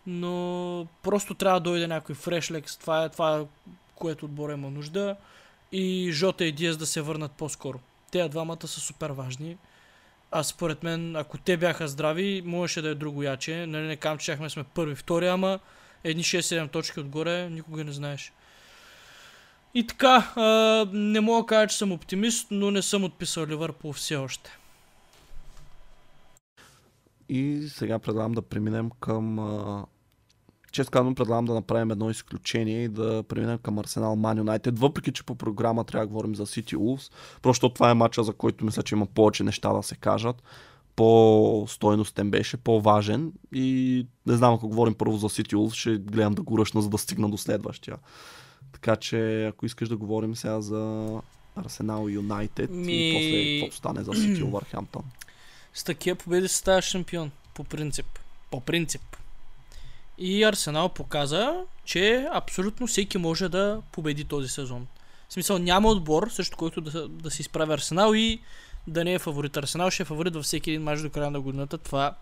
[0.08, 2.76] но просто трябва да дойде някой фрешлекс.
[2.76, 3.44] Това е това,
[3.94, 5.16] което отбора има нужда.
[5.72, 7.80] И Жота и Диас да се върнат по-скоро.
[8.10, 9.56] Те двамата са супер важни.
[10.30, 13.66] А според мен, ако те бяха здрави, можеше да е друго яче.
[13.66, 15.58] Нали не кам, че сме първи, втори, ама
[16.04, 18.32] едни 6-7 точки отгоре, никога не знаеш.
[19.74, 23.92] И така, а, не мога да кажа, че съм оптимист, но не съм отписал Ливърпул
[23.92, 24.58] все още.
[27.28, 29.38] И сега предлагам да преминем към
[30.72, 35.12] често казвам, предлагам да направим едно изключение и да преминем към Арсенал Ман Юнайтед, въпреки
[35.12, 38.64] че по програма трябва да говорим за City Wolves, просто това е матча, за който
[38.64, 40.42] мисля, че има повече неща да се кажат.
[40.96, 46.42] По-стойностен беше, по-важен и не знам, ако говорим първо за City Wolves, ще гледам да
[46.42, 47.96] го ръчна, за да стигна до следващия.
[48.72, 51.08] Така че, ако искаш да говорим сега за
[51.56, 52.92] Арсенал Юнайтед Ми...
[52.92, 55.02] и после какво стане за Сити Увърхемптън.
[55.74, 58.06] С такива победи се става шампион, по принцип.
[58.50, 59.17] По принцип.
[60.18, 64.86] И Арсенал показа, че абсолютно всеки може да победи този сезон.
[65.28, 68.40] В смисъл няма отбор, също който да, да се изправи Арсенал и
[68.86, 69.56] да не е фаворит.
[69.56, 71.78] Арсенал ще е фаворит във всеки един мач до края на годината.
[71.78, 72.14] Това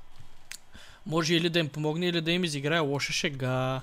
[1.06, 3.80] може или да им помогне, или да им изиграе лоша шега.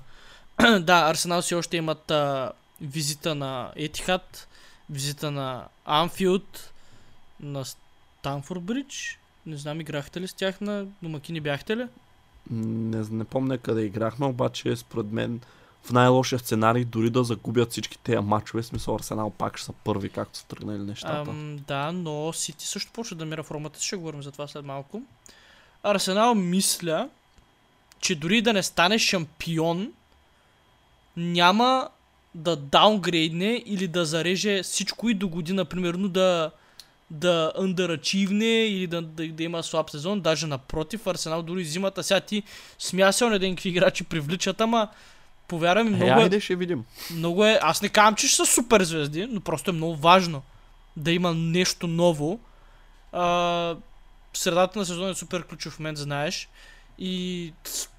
[0.80, 4.48] да, Арсенал все още имат а, визита на Етихат,
[4.90, 6.72] визита на Анфилд,
[7.40, 9.18] на Станфорд Бридж.
[9.46, 11.86] Не знам, играхте ли с тях на домакини, бяхте ли?
[12.50, 15.40] Не, не помня къде играхме, обаче според мен
[15.82, 19.72] в най-лошия сценарий дори да загубят всички тези матчове, в смисъл Арсенал пак ще са
[19.72, 21.30] първи, както са тръгнали нещата.
[21.30, 24.64] Ам, да, но Сити също почва да мира формата си, ще говорим за това след
[24.64, 25.02] малко.
[25.82, 27.08] Арсенал мисля,
[28.00, 29.92] че дори да не стане шампион,
[31.16, 31.88] няма
[32.34, 36.50] да даунгрейдне или да зареже всичко и до година, примерно да
[37.10, 42.20] да underachieve или да, да, да, има слаб сезон, даже напротив, Арсенал дори зимата, сега
[42.20, 42.42] ти
[42.78, 44.88] смя се на ден какви играчи привличат, ама
[45.48, 46.84] повярвай ми, много е, е, айде ще видим.
[47.10, 50.42] много е, аз не казвам, че ще са супер звезди, но просто е много важно
[50.96, 52.40] да има нещо ново.
[53.12, 53.76] А,
[54.34, 56.48] средата на сезона е супер ключов момент, знаеш.
[56.98, 57.52] И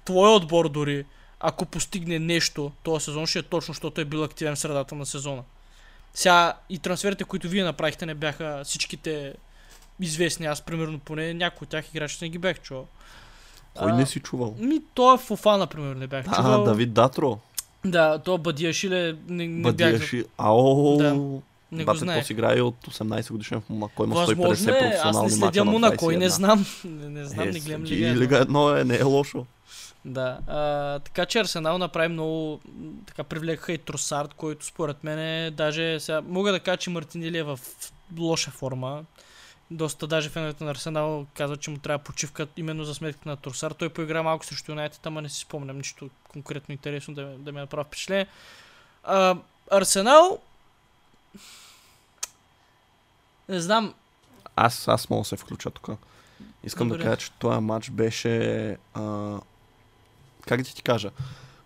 [0.04, 1.04] твой отбор дори,
[1.40, 5.06] ако постигне нещо този сезон, ще е точно, защото е бил активен в средата на
[5.06, 5.42] сезона.
[6.16, 9.34] Сега и трансферите, които вие направихте, не бяха всичките
[10.00, 10.46] известни.
[10.46, 12.86] Аз, примерно, поне някои от тях играчи не ги бях чувал.
[13.74, 14.54] Кой А, не си чувал?
[14.58, 16.64] Ми, той е Фофа, например, не бях А, чувал.
[16.64, 17.38] Давид Датро.
[17.84, 19.72] Да, то Бадиашиле не, не бях...
[19.72, 20.24] Бадиаши.
[20.38, 20.96] Ао.
[20.96, 21.14] Да,
[21.72, 24.04] Не го Бате, то си играе от 18 годишен в Монако.
[24.04, 26.28] Има 150 Възможно е, аз професионални не следя мача на Монако и не 21.
[26.28, 26.66] знам.
[26.84, 28.20] Не, не знам, Е, не гледам следи Лига.
[28.20, 29.46] Лига едно е, не е лошо.
[30.06, 32.60] Да, а, така че Арсенал направи много,
[33.06, 37.38] така привлекаха и Тросард, който според мен е даже, сега, мога да кажа, че Мартинели
[37.38, 37.60] е в
[38.18, 39.04] лоша форма.
[39.70, 43.76] Доста даже феновете на Арсенал казват, че му трябва почивка именно за сметка на Тросард.
[43.76, 47.58] Той поигра малко срещу Юнайтед, ама не си спомням нищо конкретно интересно да, да ми
[47.58, 48.26] направи впечатление.
[49.04, 49.36] А,
[49.70, 50.38] Арсенал
[53.48, 53.94] не знам,
[54.56, 55.88] Аз, аз мога да се включа тук.
[56.64, 56.98] Искам Добре.
[56.98, 58.76] да кажа, че този матч беше...
[58.94, 59.38] А,
[60.46, 61.10] как да ти кажа?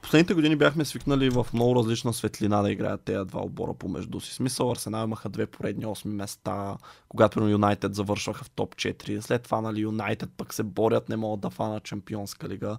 [0.02, 4.34] Последните години бяхме свикнали в много различна светлина да играят тези два отбора помежду си.
[4.34, 6.76] Смисъл Арсенал имаха две поредни 8 места,
[7.08, 9.20] когато примерно Юнайтед завършваха в топ 4.
[9.20, 12.78] След това нали Юнайтед пък се борят, не могат да фанат Чемпионска лига.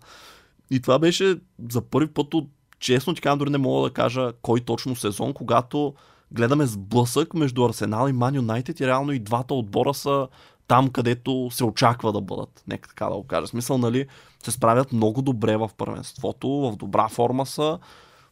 [0.71, 1.39] И това беше
[1.71, 5.33] за първи път от честно ти казвам, дори не мога да кажа кой точно сезон,
[5.33, 5.93] когато
[6.31, 10.27] гледаме сблъсък между Арсенал и Ман Юнайтед и реално и двата отбора са
[10.71, 12.63] там, където се очаква да бъдат.
[12.67, 13.47] Нека така да го кажа.
[13.47, 14.07] Смисъл, нали,
[14.43, 17.79] се справят много добре в първенството, в добра форма са,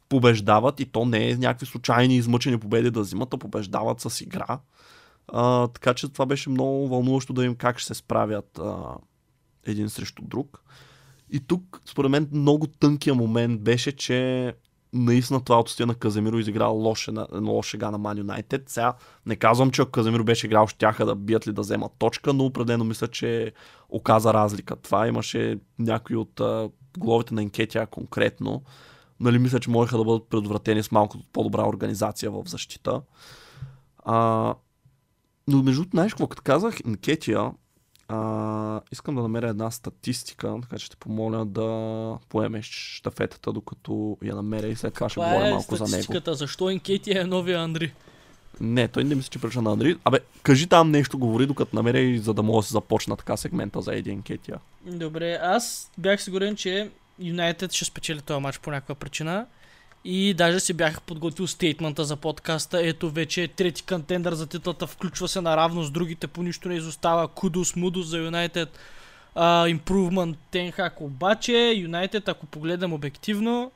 [0.09, 4.59] побеждават и то не е някакви случайни измъчени победи да взимат, а побеждават с игра.
[5.27, 8.75] А, така че това беше много вълнуващо да им как ще се справят а,
[9.65, 10.63] един срещу друг.
[11.31, 14.53] И тук, според мен, много тънкия момент беше, че
[14.93, 18.69] наистина това отсъствие на Каземиро изигра лоша, лоша шега на Ман Юнайтед.
[18.69, 18.93] Сега
[19.25, 22.45] не казвам, че ако Каземиро беше играл, щяха да бият ли да вземат точка, но
[22.45, 23.53] определено мисля, че
[23.89, 24.75] оказа разлика.
[24.75, 28.63] Това имаше някои от а, головите на Енкетия конкретно.
[29.19, 33.01] Нали, мисля, че можеха да бъдат предотвратени с малко по-добра организация в защита.
[34.05, 34.55] А,
[35.47, 37.51] но между другото, знаеш какво, като казах Енкетия,
[38.09, 44.35] а, искам да намеря една статистика, така че ще помоля да поемеш щафетата, докато я
[44.35, 45.87] намеря и след това ще говоря е малко за него.
[45.87, 46.35] статистиката.
[46.35, 47.93] Защо Енкетия е новия Андри?
[48.61, 49.97] Не, той не мисля, че прилича на Андри.
[50.05, 53.37] Абе, кажи там нещо, говори, докато намеря и за да мога да се започна така
[53.37, 54.59] сегмента за Еди Енкетия.
[54.85, 59.45] Добре, аз бях сигурен, че Юнайтед ще спечели този матч по някаква причина.
[60.05, 62.87] И даже си бях подготвил стейтмента за подкаста.
[62.87, 64.87] Ето вече е трети контендър за титлата.
[64.87, 66.27] Включва се наравно с другите.
[66.27, 67.27] По нищо не изостава.
[67.27, 68.79] Кудус, Мудус за Юнайтед.
[69.67, 71.01] Импрувмент Тенхак.
[71.01, 73.71] Обаче Юнайтед, ако погледам обективно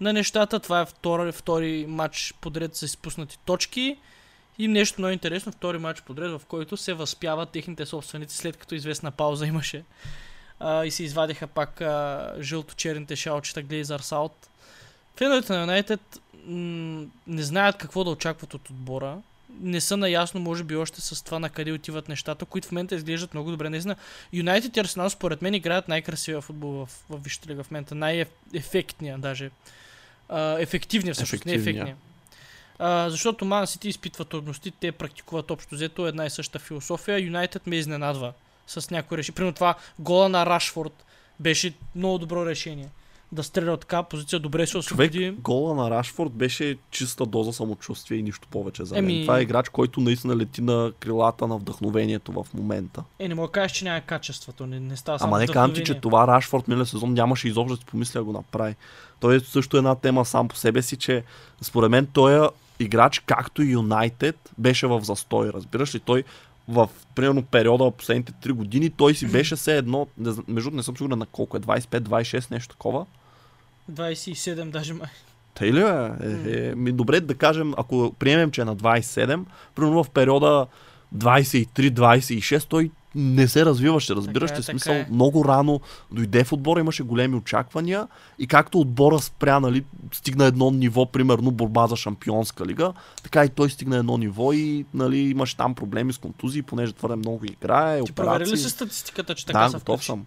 [0.00, 3.96] на нещата, това е втори, втори матч подред с изпуснати точки.
[4.58, 8.74] И нещо много интересно, втори матч подред, в който се възпяват техните собственици, след като
[8.74, 9.84] известна пауза имаше
[10.60, 14.48] а, и се извадиха пак а, жълто-черните шалчета Глейзър Саут.
[15.16, 16.00] Феновете на Юнайтед
[16.46, 19.18] м- не знаят какво да очакват от отбора.
[19.60, 22.94] Не са наясно, може би, още с това на къде отиват нещата, които в момента
[22.94, 23.70] изглеждат много добре.
[23.70, 23.96] Наистина,
[24.32, 27.94] Юнайтед и Арсенал, според мен, играят най-красивия футбол в, в Висшата лига в момента.
[27.94, 29.50] Най-ефектния, даже.
[30.28, 31.82] А, ефективния, всъщност, не Ефективния.
[31.82, 31.96] ефектния.
[32.78, 37.18] А, защото Ман Сити изпитва трудности, те практикуват общо взето една и съща философия.
[37.18, 38.32] Юнайтед ме изненадва
[38.66, 39.34] с някои решения.
[39.34, 41.04] Примерно това гола на Рашфорд
[41.40, 42.88] беше много добро решение.
[43.34, 45.30] Да стреля от така позиция, добре се Човек, освободи.
[45.30, 49.04] гола на Рашфорд беше чиста доза самочувствие и нищо повече за мен.
[49.04, 53.04] Еми- Това е играч, който наистина лети на крилата на вдъхновението в момента.
[53.18, 54.66] Е, не мога да кажеш, че няма качеството.
[54.66, 57.76] Не, не става само Ама не казвам ти, че това Рашфорд миналия сезон нямаше изобщо
[57.76, 58.74] да си помисля да го направи.
[59.20, 61.24] Той е също една тема сам по себе си, че
[61.60, 65.48] според мен той е играч, както и Юнайтед, беше в застой.
[65.48, 66.00] Разбираш ли?
[66.00, 66.24] Той
[66.68, 70.06] в примерно периода в последните 3 години той си беше все едно,
[70.48, 73.06] между не съм сигурен на колко е, 25-26, нещо такова.
[73.92, 75.08] 27 даже май.
[75.54, 76.10] Тъй ли е?
[76.22, 80.66] е, е ми добре да кажем, ако приемем, че е на 27, примерно в периода
[81.16, 85.06] 23-26, той не се развиваше, разбираш Така е, смисъл, е.
[85.10, 85.80] много рано
[86.12, 88.08] дойде в отбора, имаше големи очаквания
[88.38, 93.48] и както отбора спря, нали, стигна едно ниво, примерно борба за шампионска лига, така и
[93.48, 98.02] той стигна едно ниво и нали, имаше там проблеми с контузии, понеже твърде много играе,
[98.04, 98.56] Ти провери ли операции.
[98.56, 100.26] си статистиката, че така да, се готов съм.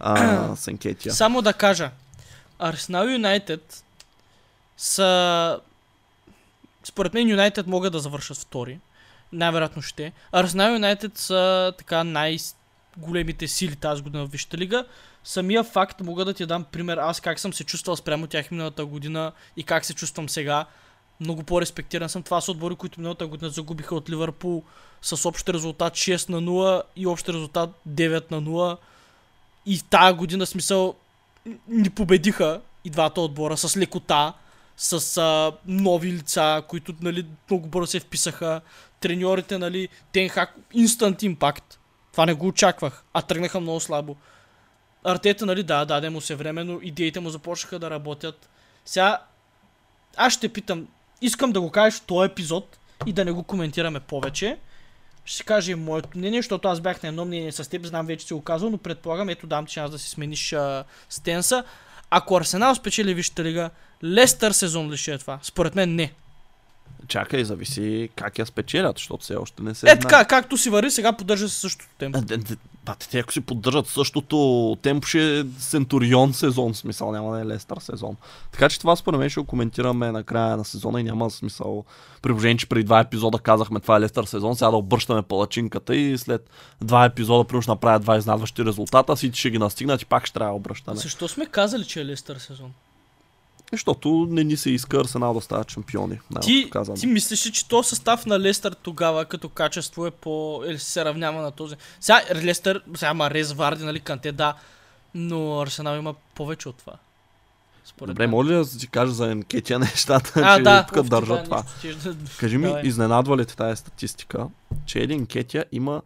[0.00, 1.14] А, Сенкетия.
[1.14, 1.90] Само да кажа.
[2.58, 3.84] Арсенал и Юнайтед
[4.76, 5.60] са...
[6.84, 8.78] Според мен Юнайтед могат да завършат втори.
[9.32, 10.12] Най-вероятно ще.
[10.32, 14.84] Арсенал и Юнайтед са така най-големите сили тази година в Висшата лига.
[15.24, 18.86] Самия факт мога да ти дам пример аз как съм се чувствал спрямо тях миналата
[18.86, 20.66] година и как се чувствам сега.
[21.20, 22.22] Много по-респектиран съм.
[22.22, 24.64] Това са отбори, които миналата година загубиха от Ливърпул
[25.02, 28.76] с общ резултат 6 на 0 и общ резултат 9 на 0.
[29.66, 30.94] И тази година смисъл
[31.68, 34.32] ни победиха и двата отбора с лекота,
[34.76, 38.60] с а, нови лица, които нали, много бързо се вписаха.
[39.00, 41.78] Треньорите, нали, Тенхак, инстант импакт.
[42.12, 44.16] Това не го очаквах, а тръгнаха много слабо.
[45.04, 48.48] Артета, нали, да, даде му се време, но идеите му започнаха да работят.
[48.84, 49.22] Сега,
[50.16, 50.88] аз ще питам,
[51.20, 54.58] искам да го кажеш в този епизод и да не го коментираме повече.
[55.28, 58.26] Ще кажа и моето мнение, защото аз бях на едно мнение с теб, знам вече
[58.26, 61.64] си го казал, но предполагам, ето дам ти шанс да си смениш а, стенса.
[62.10, 63.70] Ако Арсенал спечели Висшата лига,
[64.04, 65.38] Лестър сезон ли ще е това?
[65.42, 66.12] Според мен не.
[67.08, 70.90] Чакай, зависи как я спечелят, защото все още не се Е така, както си върви,
[70.90, 72.20] сега поддържа се същото темпо.
[72.88, 77.12] А, де- де- Бате, те ако си поддържат същото темпо, ще е Центурион сезон, смисъл
[77.12, 78.16] няма да е Лестър сезон.
[78.52, 81.84] Така че това според мен ще го коментираме на края на сезона и няма смисъл.
[82.22, 85.96] При положение, че преди два епизода казахме това е Лестър сезон, сега да обръщаме палачинката
[85.96, 90.26] и след два епизода примерно направят два изнадващи резултата, всички ще ги настигнат и пак
[90.26, 90.96] ще трябва да обръщаме.
[90.96, 92.72] Защо сме казали, че е Лестър сезон?
[93.72, 96.20] Защото не ни се иска Арсенал да стават шампиони.
[96.42, 96.96] Ти, казано.
[96.96, 100.62] ти мислиш, ли, че то състав на Лестър тогава като качество е по...
[100.66, 101.76] или се равнява на този?
[102.00, 104.54] Сега Лестър, сега има Рез Варди, нали, Канте, да,
[105.14, 106.92] но Арсенал има повече от това.
[107.84, 111.42] Според Добре, моля ли да ти кажа за Енкетия нещата, а, че да, тук държа
[111.44, 111.64] това.
[111.84, 112.82] нещо, да- Кажи ми, Давай.
[112.84, 114.46] изненадва ли тази статистика,
[114.86, 116.02] че Един Кетя има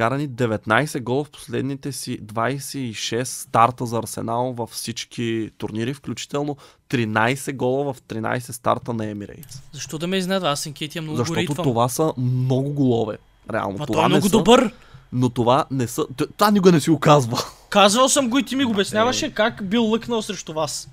[0.00, 6.56] вкарани 19 гола в последните си 26 старта за Арсенал във всички турнири, включително
[6.90, 9.62] 13 гола в 13 старта на Емирейтс.
[9.72, 10.50] Защо да ме изненадва?
[10.50, 11.64] Аз Енкетия много го Защото рейтвам.
[11.64, 13.18] това са много голове.
[13.52, 13.78] Реално.
[13.78, 14.74] Ма това той е много са, добър.
[15.12, 16.06] Но това не са...
[16.36, 17.38] Това никога не си го казва.
[17.70, 19.30] Казвал съм го и ти ми го обясняваше Е.
[19.30, 20.88] как бил лъкнал срещу вас.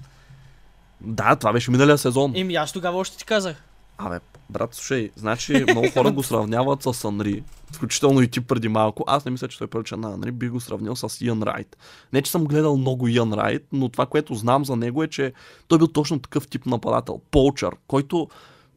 [1.02, 2.34] Да, това беше миналия сезон.
[2.36, 3.67] Еми аз тогава още ти казах.
[3.98, 4.20] Абе,
[4.50, 7.44] брат, слушай, значи много хора го сравняват с Анри,
[7.74, 9.04] включително и ти преди малко.
[9.08, 11.78] Аз не мисля, че той прилича на Анри, би го сравнил с Иан Райт.
[12.14, 15.34] Не, че съм гледал много Иан Райт, но това, което знам за него е, че
[15.68, 17.22] той бил точно такъв тип нападател.
[17.32, 18.28] Полчър, който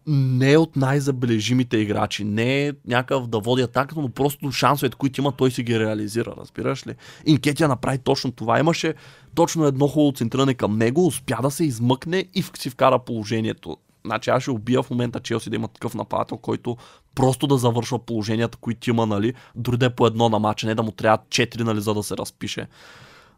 [0.06, 5.20] не е от най-забележимите играчи, не е някакъв да води атаката, но просто шансовете, които
[5.20, 6.94] има, той си ги реализира, разбираш ли?
[7.26, 8.58] Инкетия направи точно това.
[8.58, 8.94] Имаше
[9.34, 13.76] точно едно хубаво центриране към него, успя да се измъкне и си вкара положението.
[14.06, 16.76] Значи аз ще убия в момента Челси да има такъв нападател, който
[17.14, 20.74] просто да завършва положенията, които има, нали, дори да е по едно на матча, не
[20.74, 22.68] да му трябва 4, нали, за да се разпише.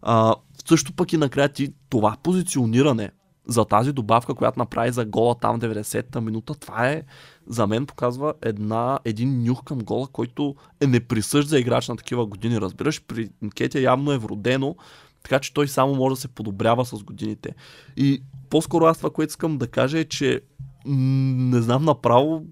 [0.03, 0.35] А,
[0.69, 3.11] също пък и накрая ти това позициониране
[3.47, 7.03] за тази добавка, която направи за гола там 90-та минута, това е
[7.47, 12.27] за мен показва една, един нюх към гола, който е неприсъщ за играч на такива
[12.27, 12.61] години.
[12.61, 14.77] Разбираш, при Кетя явно е вродено,
[15.23, 17.55] така че той само може да се подобрява с годините.
[17.97, 18.23] И
[18.53, 20.41] по-скоро аз това, което искам да кажа е, че
[20.87, 22.45] не знам направо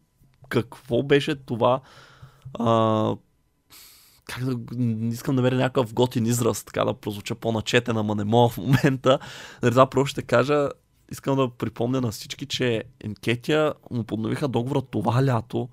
[0.49, 1.81] какво беше това.
[2.59, 3.17] А,
[4.25, 4.57] как да,
[5.07, 9.19] искам да намеря някакъв готин израз, така да прозвуча по-начетен, ама не мога в момента.
[9.63, 10.69] Нали, това просто ще кажа,
[11.13, 15.69] искам да припомня на всички, че Енкетия му подновиха договора това лято,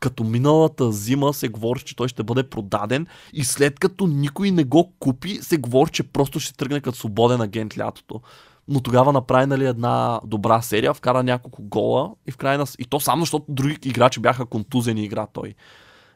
[0.00, 4.64] като миналата зима се говори, че той ще бъде продаден и след като никой не
[4.64, 8.20] го купи, се говори, че просто ще тръгне като свободен агент лятото.
[8.68, 12.64] Но тогава направи нали, една добра серия, вкара няколко гола и в крайна...
[12.78, 15.54] И то само защото други играчи бяха контузени игра той.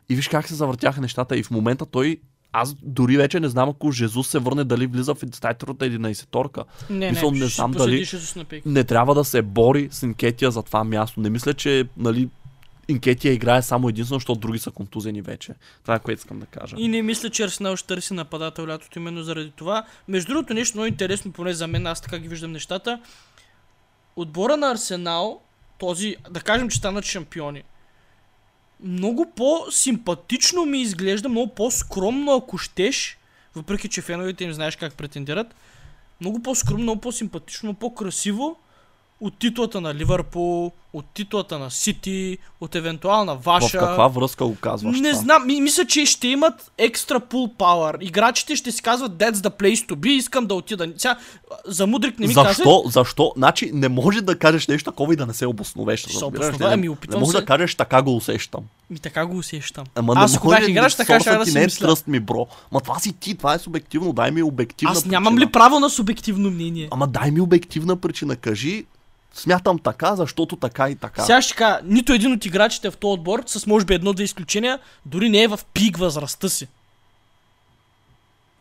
[0.08, 2.20] И виж как се завъртяха нещата и в момента той
[2.52, 6.64] аз дори вече не знам ако Жезус се върне дали влиза в стайтерата 11-торка.
[6.90, 8.62] Не, Мисъл, не, не знам дали-.
[8.66, 11.20] Не трябва да се бори с Инкетия за това място.
[11.20, 12.28] Не мисля, че нали,
[12.88, 15.54] Инкетия играе само единствено, защото други са контузени вече.
[15.82, 16.76] Това е което искам да кажа.
[16.78, 19.86] И не мисля, че Арсенал ще търси нападател лятото именно заради това.
[20.08, 23.00] Между другото, нещо много интересно, поне за мен, аз така ги виждам нещата.
[24.16, 25.40] Отбора на Арсенал,
[25.78, 27.62] този, да кажем, че станат шампиони,
[28.80, 33.18] много по-симпатично ми изглежда, много по-скромно, ако щеш,
[33.54, 35.54] въпреки че феновете им знаеш как претендират,
[36.20, 38.56] много по-скромно, много по-симпатично, много по-красиво
[39.20, 43.78] от титлата на Ливърпул, от титлата на Сити, от евентуална ваша.
[43.78, 45.22] В каква връзка го казваш Не това?
[45.22, 47.98] знам, ми, мисля, че ще имат екстра пул пауър.
[48.00, 50.92] Играчите ще си казват That's the place to be, искам да отида.
[50.96, 51.16] Сега,
[51.66, 52.48] за Мудрик не ми каза.
[52.48, 52.82] Защо?
[52.86, 53.32] Защо?
[53.36, 56.00] Значи не може да кажеш нещо такова и да не се обосновеш.
[56.00, 57.38] Ще се обоснова, ами, опитвам Не може се.
[57.38, 58.62] да кажеш така го усещам.
[58.90, 59.84] Ми така го усещам.
[59.94, 61.86] Ама Аз не ако бях играч, така ще да си не е мисля.
[61.86, 62.46] тръст ми, бро.
[62.72, 65.12] Ма това си ти, това е субективно, дай ми обективна Аз причина.
[65.12, 66.88] нямам ли право на субективно мнение?
[66.90, 68.84] Ама дай ми обективна причина, кажи,
[69.32, 71.22] смятам така, защото така и така.
[71.22, 74.78] Сега ще кажа, нито един от играчите в този отбор, с може би едно-две изключения,
[75.06, 76.68] дори не е в пик възрастта си.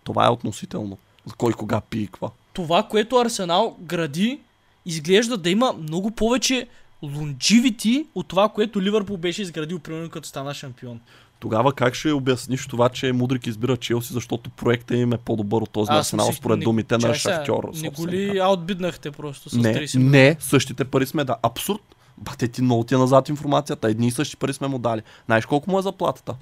[0.04, 0.98] Това е относително.
[1.26, 2.32] За кой кога пиква.
[2.54, 4.40] Това, което Арсенал гради,
[4.86, 6.68] изглежда да има много повече
[7.02, 11.00] лонживити от това, което Ливърпул беше изградил, примерно като стана шампион.
[11.40, 15.70] Тогава как ще обясниш това, че Мудрик избира Челси, защото проектът им е по-добър от
[15.70, 17.70] този на Арсенал, според не- думите на чай Шахтьор.
[17.74, 21.36] Не го ли аутбиднахте просто с Не, 30 не, същите пари сме да.
[21.44, 21.82] Абсурд.
[22.18, 23.90] Бате ти много ти е назад информацията.
[23.90, 25.02] Едни и същи пари сме му дали.
[25.26, 26.36] Знаеш колко му е заплатата?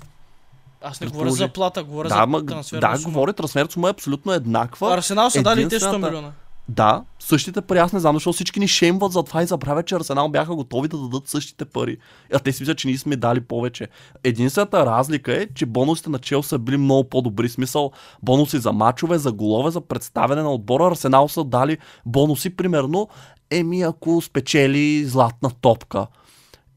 [0.82, 3.04] Аз не говоря за плата, говоря да, за трансферна да, сума.
[3.06, 4.94] говоря, трансферната сума е абсолютно еднаква.
[4.94, 6.32] Арсенал са дали те 100 Единствената- милиона.
[6.70, 9.96] Да, същите пари, аз не знам, защото всички ни шеймват за това и забравят, че
[9.96, 11.98] Арсенал бяха готови да дадат същите пари.
[12.34, 13.88] А те си мислят, че ние сме дали повече.
[14.24, 17.50] Единствената разлика е, че бонусите на Чел са били много по-добри.
[17.50, 17.92] Смисъл,
[18.24, 20.88] бонуси за мачове, за голове, за представяне на отбора.
[20.88, 23.10] Арсенал са дали бонуси, примерно,
[23.52, 26.08] еми ако спечели златна топка.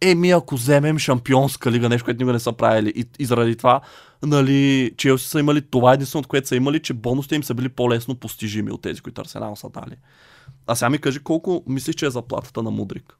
[0.00, 2.92] Еми, ако вземем шампионска лига, нещо, което никога не са правили.
[2.96, 3.80] И, и заради това,
[4.22, 8.14] нали, Челси са имали това единственото, което са имали, че бонусите им са били по-лесно
[8.14, 9.96] постижими от тези, които Арсенал са дали.
[10.66, 13.14] А сега ми кажи колко мислиш, че е заплатата на Мудрик?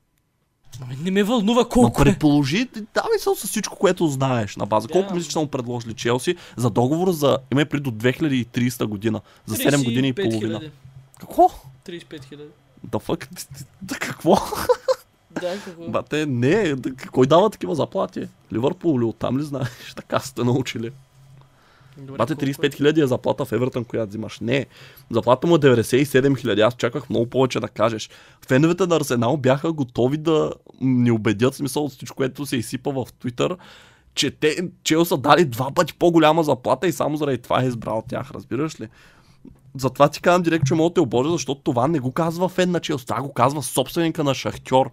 [0.82, 2.04] Ами не ме вълнува Но колко е.
[2.04, 4.88] предположи, давай се с всичко, което знаеш на база.
[4.88, 5.14] Колко Да.
[5.14, 9.56] мислиш, че са му предложили Челси за договор за, има при до 2030 година, за
[9.56, 10.58] 7 години и 35 половина.
[10.58, 10.70] хиляди.
[11.20, 11.50] Какво?
[11.86, 12.48] 35 хиляди.
[12.84, 13.28] Да фак,
[13.82, 14.36] да какво?
[15.88, 16.76] Бате, не,
[17.12, 18.28] кой дава такива заплати?
[18.52, 19.68] Ливърпул ли оттам ли знаеш?
[19.96, 20.92] Така сте научили.
[21.96, 22.48] Добре, Бате, колко е?
[22.48, 24.40] 35 хиляди е заплата в Евертън, която взимаш.
[24.40, 24.66] Не,
[25.10, 26.60] заплата му е 97 хиляди.
[26.60, 28.10] Аз чаках много повече да кажеш.
[28.48, 33.06] Феновете на Арсенал бяха готови да ни убедят, смисъл от всичко, което се изсипа в
[33.20, 33.56] Твитър,
[34.14, 38.04] че те, Чел са дали два пъти по-голяма заплата и само заради това е избрал
[38.08, 38.88] тях, разбираш ли?
[39.76, 42.70] Затова ти казвам директно, че мога да те обожа, защото това не го казва фен
[42.70, 44.90] на Челси, това го казва собственика на Шахтьор.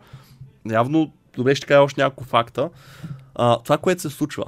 [0.72, 2.70] Явно, добре ще кажа още няколко факта.
[3.36, 4.46] А, това, което се случва.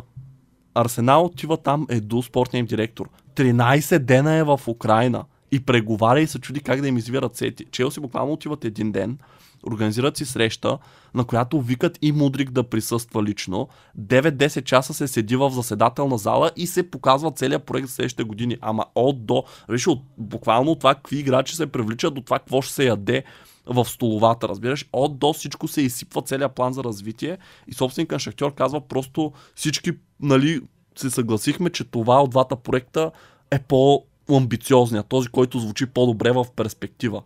[0.76, 3.10] Арсенал отива там е до спортния им директор.
[3.36, 7.66] 13 дена е в Украина и преговаря и се чуди как да им извива ръцете.
[7.72, 9.18] Челси буквално отиват един ден,
[9.68, 10.78] организират си среща,
[11.14, 13.68] на която викат и Мудрик да присъства лично.
[14.00, 18.58] 9-10 часа се седи в заседателна зала и се показва целият проект за следващите години.
[18.62, 22.62] Ама от до, виж, от, буквално от това какви играчи се привличат до това какво
[22.62, 23.24] ще се яде
[23.70, 24.86] в столовата, разбираш.
[24.94, 27.38] От до всичко се изсипва целият план за развитие
[27.68, 30.62] и собственика на Шахтьор казва просто всички, нали,
[30.96, 33.12] се съгласихме, че това от двата проекта
[33.52, 37.22] е по-амбициозният, този, който звучи по-добре в перспектива.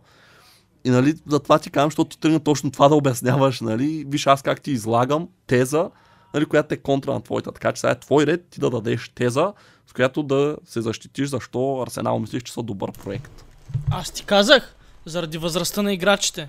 [0.84, 4.42] И нали, затова ти казвам, защото ти тръгна точно това да обясняваш, нали, виж аз
[4.42, 5.90] как ти излагам теза,
[6.34, 7.52] нали, която е контра на твоята.
[7.52, 9.52] Така че сега е твой ред ти да дадеш теза,
[9.86, 13.44] с която да се защитиш защо Арсенал мислиш, че са добър проект.
[13.90, 14.76] Аз ти казах,
[15.06, 16.48] заради възрастта на играчите.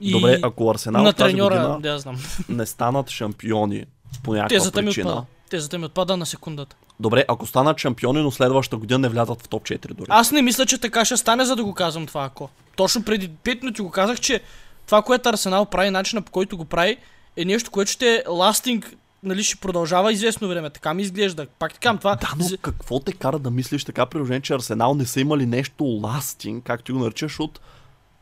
[0.00, 2.16] И Добре, ако Арсенал на тази треньора, година да знам.
[2.48, 3.84] не станат шампиони
[4.22, 5.10] по някаква Тезата ми причина.
[5.10, 5.26] отпада.
[5.50, 6.76] Тезата ми отпада на секундата.
[7.00, 10.06] Добре, ако станат шампиони, но следващата година не влязат в топ 4 дори.
[10.10, 12.48] Аз не мисля, че така ще стане, за да го казвам това ако.
[12.76, 14.40] Точно преди 5 минути го казах, че
[14.86, 16.96] това, което Арсенал прави, начина по който го прави,
[17.36, 20.70] е нещо, което ще е ластинг, нали, ще продължава известно време.
[20.70, 21.46] Така ми изглежда.
[21.58, 22.14] Пак ти казвам това.
[22.16, 25.46] Да, но какво те кара да мислиш така при положение, че Арсенал не са имали
[25.46, 27.60] нещо ластинг, както ти го наричаш, от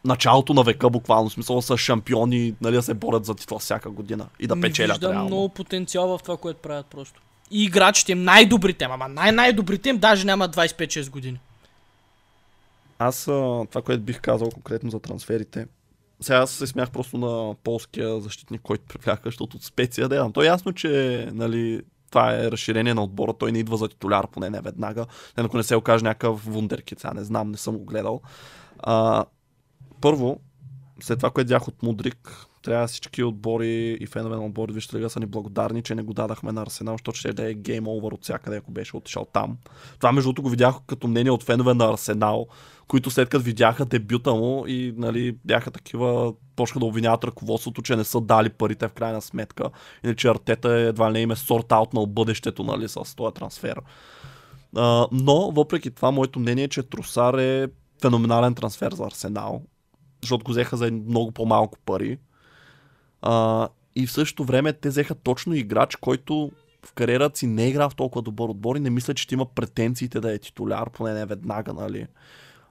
[0.05, 3.91] началото на века буквално, в смисъл са шампиони, нали, да се борят за титла всяка
[3.91, 5.27] година и да не печелят виждам реално.
[5.27, 7.23] много потенциал в това, което правят просто.
[7.51, 11.41] И играчите им, най-добрите, ама най-най-добрите им даже няма 25-6 години.
[12.99, 15.67] Аз това, което бих казал конкретно за трансферите,
[16.21, 20.33] сега аз се смях просто на полския защитник, който привляха, защото от специя да е.
[20.33, 24.27] То е ясно, че нали, това е разширение на отбора, той не идва за титуляр,
[24.27, 25.07] поне не веднага.
[25.37, 28.21] Не, ако не се окаже някакъв вундеркит, сега не знам, не съм го гледал.
[28.79, 29.25] А,
[30.01, 30.41] първо,
[31.01, 35.11] след това, което видях от Мудрик, трябва всички отбори и фенове на отбори Вижте лига
[35.11, 38.13] са ни благодарни, че не го дадахме на Арсенал, защото ще да е гейм овър
[38.13, 39.57] от всякъде, ако беше отишъл там.
[39.99, 42.47] Това между другото го видях като мнение от фенове на Арсенал,
[42.89, 47.97] които след като видяха дебюта му и нали, бяха такива, почнаха да обвиняват ръководството, че
[47.97, 49.71] не са дали парите в крайна сметка.
[50.05, 53.81] Иначе Артета едва ли не им е сорт аутнал бъдещето нали, с този трансфер.
[55.13, 57.69] Но, въпреки това, моето мнение е, че Тросар е
[58.03, 59.63] феноменален трансфер за Арсенал.
[60.23, 62.19] защото го взеха за много по-малко пари.
[63.29, 66.51] А, и в същото време те взеха точно играч, който
[66.87, 69.35] в кариерата си не е играл в толкова добър отбор и не мисля, че ще
[69.35, 72.07] има претенциите да е титуляр, поне не веднага, нали.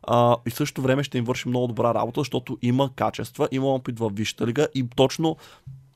[0.03, 3.67] А, и в същото време ще им върши много добра работа, защото има качества, има
[3.67, 5.37] опит в Висшата лига и точно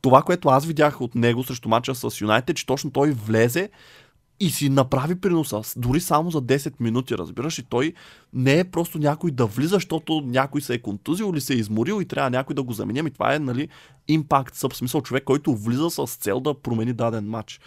[0.01, 3.69] това, което аз видях от него срещу мача с Юнайтед, че точно той влезе
[4.39, 7.93] и си направи приноса, дори само за 10 минути, разбираш, и той
[8.33, 12.01] не е просто някой да влиза, защото някой се е контузил или се е изморил
[12.01, 13.07] и трябва някой да го заменим.
[13.07, 13.67] И това е, нали,
[14.07, 17.59] импакт, съв смисъл човек, който влиза с цел да промени даден матч.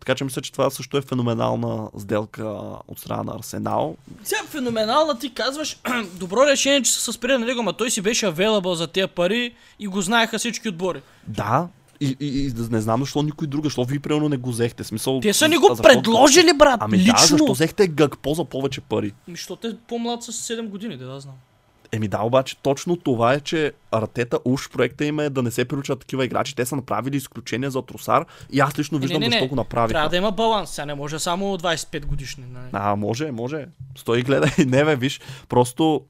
[0.00, 2.44] Така че мисля, че това също е феноменална сделка
[2.88, 3.96] от страна на Арсенал.
[4.24, 5.78] Сега феноменална ти казваш,
[6.14, 9.54] добро решение, че са спрели на него, ма той си беше авелабъл за тия пари
[9.78, 11.02] и го знаеха всички отбори.
[11.26, 11.68] Да,
[12.00, 14.84] и, и, и не знам защо никой друг, защо вие примерно не го взехте.
[14.84, 17.12] Смисъл, Те са ни го предложили, брат, ами лично.
[17.12, 19.12] да, защо взехте Гъкпо за повече пари?
[19.28, 21.34] Ми, Защото е по-млад с 7 години, да, да знам.
[21.92, 25.64] Еми да, обаче точно това е, че Артета уж проекта им е да не се
[25.64, 26.56] прилучат такива играчи.
[26.56, 29.48] Те са направили изключение за Тросар и аз лично виждам не, не, защо не.
[29.48, 29.92] го направиха.
[29.92, 32.44] Трябва да има баланс, сега не може само 25 годишни.
[32.52, 32.66] Нали?
[32.72, 33.66] А, може, може.
[33.96, 34.50] Стой и гледай.
[34.66, 35.20] Не, бе, виж.
[35.48, 36.02] Просто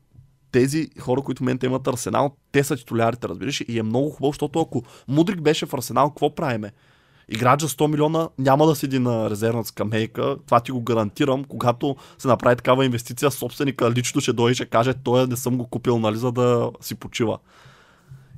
[0.52, 3.64] тези хора, които в момента имат Арсенал, те са титулярите, разбираш.
[3.68, 6.72] И е много хубаво, защото ако Мудрик беше в Арсенал, какво правиме?
[7.28, 10.36] Играч за 100 милиона няма да седи на резервна скамейка.
[10.46, 11.44] Това ти го гарантирам.
[11.44, 15.56] Когато се направи такава инвестиция, собственика лично ще дойде и ще каже, той не съм
[15.56, 17.38] го купил, нали, за да си почива.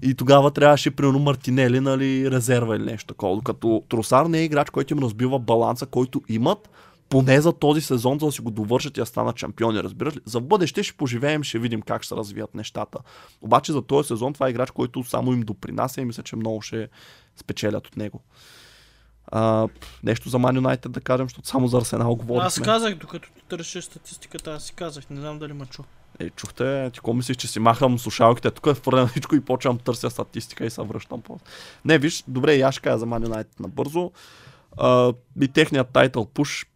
[0.02, 3.36] И тогава трябваше, примерно, Мартинели, нали, резерва или нещо такова.
[3.36, 6.70] Докато Тросар не е играч, който им разбива баланса, който имат,
[7.11, 10.20] поне за този сезон, за да си го довършат и да станат шампиони, разбираш ли?
[10.24, 12.98] За бъдеще ще поживеем, ще видим как ще се развият нещата.
[13.40, 16.62] Обаче за този сезон това е играч, който само им допринася и мисля, че много
[16.62, 16.88] ще
[17.36, 18.20] спечелят от него.
[19.26, 19.68] А,
[20.02, 22.46] нещо за Man United да кажем, защото само за Арсенал говорихме.
[22.46, 25.82] Аз казах, докато търсиш статистиката, аз си казах, не знам дали ма чу.
[26.18, 29.78] Е, чухте, ти ко мислиш, че си махам слушалките, тук е хвърля всичко и почвам
[29.78, 31.38] търся статистика и се връщам по.
[31.84, 34.11] Не, виж, добре, и аз ще кажа за Man United набързо.
[34.78, 36.66] А, и техният тайтъл пуш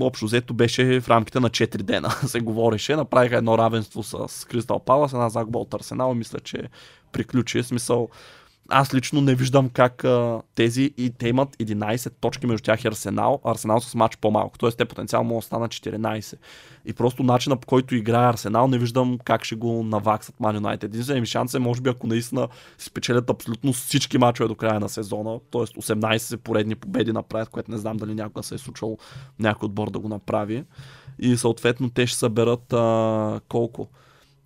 [0.00, 2.10] общо взето беше в рамките на 4 дена.
[2.26, 6.68] се говореше, направиха едно равенство с Кристал Палас, една загуба от Арсенал и мисля, че
[7.12, 7.62] приключи.
[7.62, 8.08] Смисъл,
[8.68, 12.88] аз лично не виждам как а, тези и те имат 11 точки между тях и
[12.88, 13.40] Арсенал.
[13.44, 14.58] Арсенал с матч по-малко.
[14.58, 16.34] Тоест те потенциално могат да станат 14.
[16.84, 20.84] И просто начина по който играе Арсенал не виждам как ще го наваксат Man United.
[20.84, 22.48] Единственият ми шанс е, може би, ако наистина
[22.78, 25.60] си спечелят абсолютно всички мачове до края на сезона, т.е.
[25.60, 28.98] 18 поредни победи направят, което не знам дали някога се е случвал
[29.38, 30.64] някой отбор да го направи.
[31.18, 33.88] И съответно те ще съберат а, колко?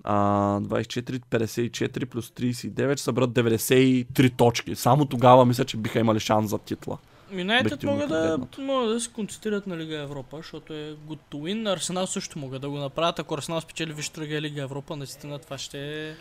[0.04, 4.76] А, 24, 54 плюс 39 ще съберат 93 точки.
[4.76, 6.98] Само тогава мисля, че биха имали шанс за титла.
[7.32, 11.72] Юнайтед могат да, могат да се концентрират на Лига Европа, защото е good to win.
[11.72, 13.18] Арсенал също могат да го направят.
[13.18, 16.14] Ако Арсенал спечели Висшата Лига Европа, наистина това ще е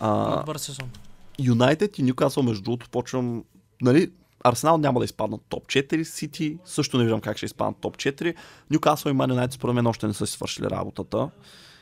[0.00, 0.90] А, добър сезон.
[1.38, 3.44] Юнайтед и Ньюкасъл, между другото, почвам.
[3.82, 4.10] Нали,
[4.44, 8.34] Арсенал няма да изпаднат топ 4, Сити също не виждам как ще изпаднат топ 4.
[8.70, 11.30] Ньюкасъл и Ман Юнайтед според мен още не са си свършили работата.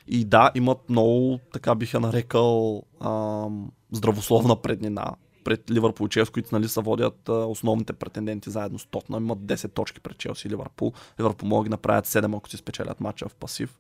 [0.08, 6.48] И да, имат много, така биха нарекал, ам, здравословна преднина пред Ливърпул и Челси, които
[6.52, 9.24] нали, са водят а, основните претенденти заедно с Тотнам.
[9.24, 10.92] Имат 10 точки пред Челси и Ливърпул.
[11.20, 13.78] Ливърпул могат да направят 7, ако си спечелят матча в пасив.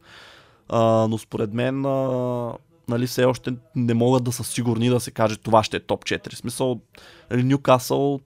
[0.68, 2.52] А, но според мен а,
[2.88, 6.04] нали, все още не могат да са сигурни да се каже това ще е топ
[6.04, 6.34] 4.
[6.34, 6.80] В смисъл,
[7.30, 8.20] нали, Ньюкасъл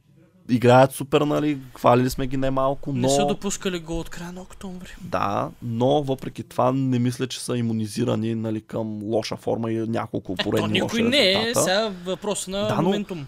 [0.49, 3.01] играят супер, нали, хвалили сме ги немалко, но...
[3.01, 4.97] Не са допускали гол от края на октомври.
[5.01, 10.37] Да, но въпреки това не мисля, че са иммунизирани нали, към лоша форма и няколко
[10.37, 13.27] То поредни никой лоши не е, сега въпрос на Да, но- моментум.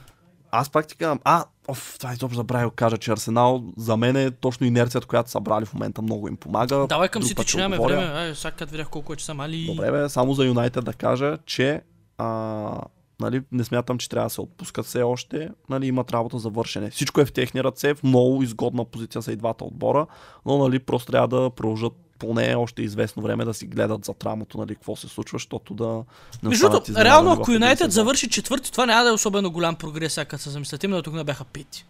[0.52, 4.30] Аз пак ти казвам, а, оф, това изобщо забравя кажа, че Арсенал за мен е
[4.30, 6.86] точно инерцията, която са брали в момента много им помага.
[6.88, 8.02] Давай към Сити, че нямаме време.
[8.02, 9.66] Ай, сега видях колко е часа, мали.
[9.66, 11.82] Добре, бе, само за Юнайтед да кажа, че
[12.18, 12.80] а,
[13.20, 15.50] нали, не смятам, че трябва да се отпускат все още.
[15.68, 16.90] Нали, имат работа за вършене.
[16.90, 20.06] Всичко е в техни ръце, в много изгодна позиция са и двата отбора,
[20.46, 24.58] но нали, просто трябва да продължат поне още известно време да си гледат за рамото,
[24.58, 26.04] нали, какво се случва, защото да
[26.42, 30.14] не Между другото, реално ако Юнайтед завърши четвърти, това няма да е особено голям прогрес,
[30.14, 30.84] като се замислят.
[30.84, 31.86] Именно тук не бяха пети.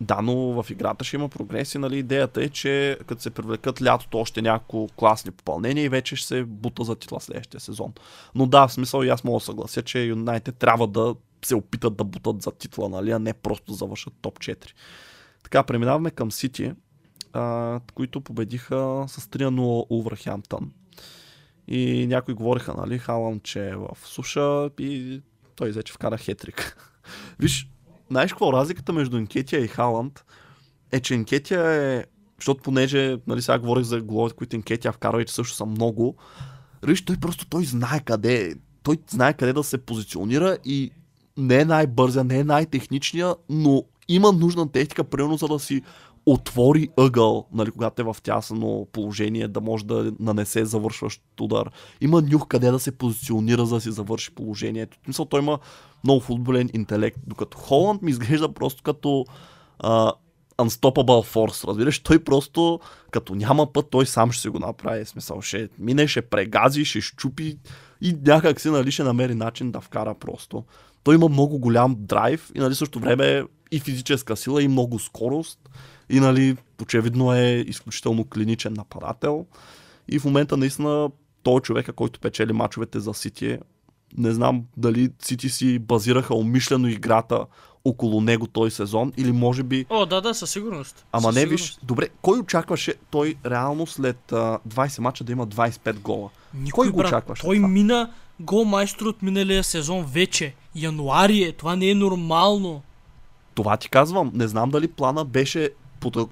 [0.00, 1.78] Да, но в играта ще има прогреси.
[1.78, 1.98] Нали?
[1.98, 6.44] Идеята е, че като се привлекат лятото още няколко класни попълнения и вече ще се
[6.44, 7.92] бута за титла следващия сезон.
[8.34, 11.96] Но да, в смисъл и аз мога да съглася, че Юнайтед трябва да се опитат
[11.96, 13.10] да бутат за титла, нали?
[13.10, 14.66] а не просто завършат топ 4.
[15.42, 16.72] Така, преминаваме към Сити,
[17.94, 20.72] които победиха с 3-0 Улвърхемптън.
[21.68, 25.20] И някои говориха, нали, Халан, че е в суша и
[25.56, 26.76] той вече вкара хетрик.
[27.38, 27.68] Виж,
[28.10, 28.52] знаеш какво?
[28.52, 30.24] Разликата между Инкетия и Халанд
[30.92, 32.04] е, че Инкетия е,
[32.38, 36.16] защото понеже, нали сега говорих за головете, които Инкетия вкарва и че също са много,
[36.82, 40.90] Виж, той просто той знае къде той знае къде да се позиционира и
[41.36, 45.82] не е най-бързия, не е най-техничния, но има нужна техника, примерно за да си
[46.26, 51.70] отвори ъгъл, нали, когато е в тясно положение, да може да нанесе завършващ удар.
[52.00, 54.98] Има нюх къде да се позиционира, за да си завърши положението.
[55.02, 55.58] В смисъл, той има
[56.04, 59.24] много футболен интелект, докато Холанд ми изглежда просто като
[59.78, 60.12] а,
[60.58, 61.98] unstoppable force, разбираш?
[61.98, 65.04] Той просто, като няма път, той сам ще си го направи.
[65.04, 67.58] Смисъл, ще мине, ще прегази, ще щупи
[68.00, 70.64] и някак си, нали, ще намери начин да вкара просто.
[71.02, 75.58] Той има много голям драйв и, нали, също време и физическа сила, и много скорост.
[76.10, 79.46] И, нали, очевидно е изключително клиничен нападател.
[80.08, 81.10] И в момента, наистина,
[81.42, 83.58] той е човека, който печели мачовете за Сити.
[84.18, 87.46] Не знам дали Сити си базираха умишлено играта
[87.84, 89.86] около него този сезон или може би...
[89.90, 91.06] О, да, да, със сигурност.
[91.12, 91.64] Ама със не сигурност.
[91.64, 96.30] виж, добре, кой очакваше той реално след а, 20 мача да има 25 гола?
[96.54, 97.68] Никой, Кой го брат, очакваше Той това?
[97.68, 98.10] мина
[98.40, 100.54] гол майстор от миналия сезон вече.
[100.74, 102.82] Януари е, това не е нормално.
[103.56, 104.30] Това ти казвам.
[104.34, 105.70] Не знам дали плана беше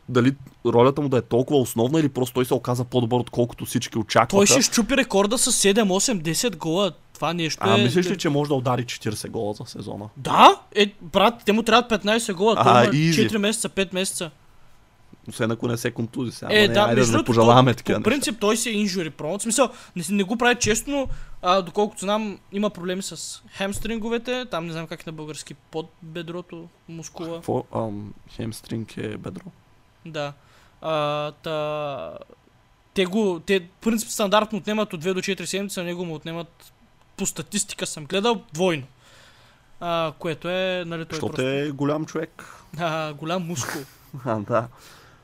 [0.08, 0.34] дали
[0.66, 4.46] ролята му да е толкова основна или просто той се оказа по-добър, отколкото всички очакваха.
[4.46, 6.92] Той ще щупи рекорда с 7, 8, 10 гола.
[7.14, 7.82] Това нещо А, е...
[7.82, 10.04] мислиш ли, че може да удари 40 гола за сезона?
[10.16, 12.54] Да, е, брат, те му трябват 15 гола.
[12.58, 13.30] А, Той има easy.
[13.30, 14.30] 4 месеца, 5 месеца.
[15.28, 16.48] Освен ако не се контузи сега.
[16.52, 19.38] Е, не, да, айде да не пожелаваме такива По принцип той си е инжури prone.
[19.38, 21.08] В смисъл, не, не го прави честно,
[21.46, 25.90] а, доколкото знам, има проблеми с хемстринговете, там не знам как е на български, под
[26.02, 27.36] бедрото, мускула.
[27.36, 27.64] Какво?
[27.74, 29.44] Ам, хемстринг е бедро.
[30.06, 30.32] Да.
[30.80, 32.18] А, та...
[32.94, 36.72] Те го, те принцип стандартно отнемат от 2 до 4 седмици, а него му отнемат
[37.16, 38.86] по статистика съм гледал двойно.
[39.80, 41.48] А, което е, нали, той Защото просто...
[41.48, 42.44] е голям човек.
[42.78, 43.82] А, голям мускул.
[44.24, 44.68] А, да.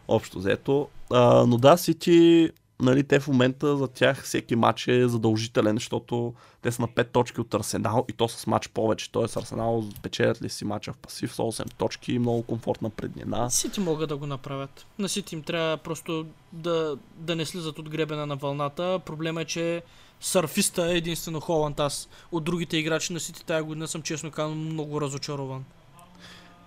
[0.09, 0.89] Общо взето.
[1.11, 2.51] А, но да, Сити,
[2.81, 7.09] нали, те в момента за тях всеки матч е задължителен, защото те са на 5
[7.09, 9.11] точки от Арсенал и то с матч повече.
[9.11, 13.51] Тоест Арсенал печелят ли си матча в пасив с 8 точки и много комфортна преднина.
[13.51, 14.87] Сити могат да го направят.
[14.99, 19.01] На Сити им трябва просто да, да не слизат от гребена на вълната.
[19.07, 19.83] Проблема е, че
[20.20, 21.81] сърфиста е единствено Холанд.
[21.81, 25.64] Аз от другите играчи на Сити тая година съм честно казано много разочарован.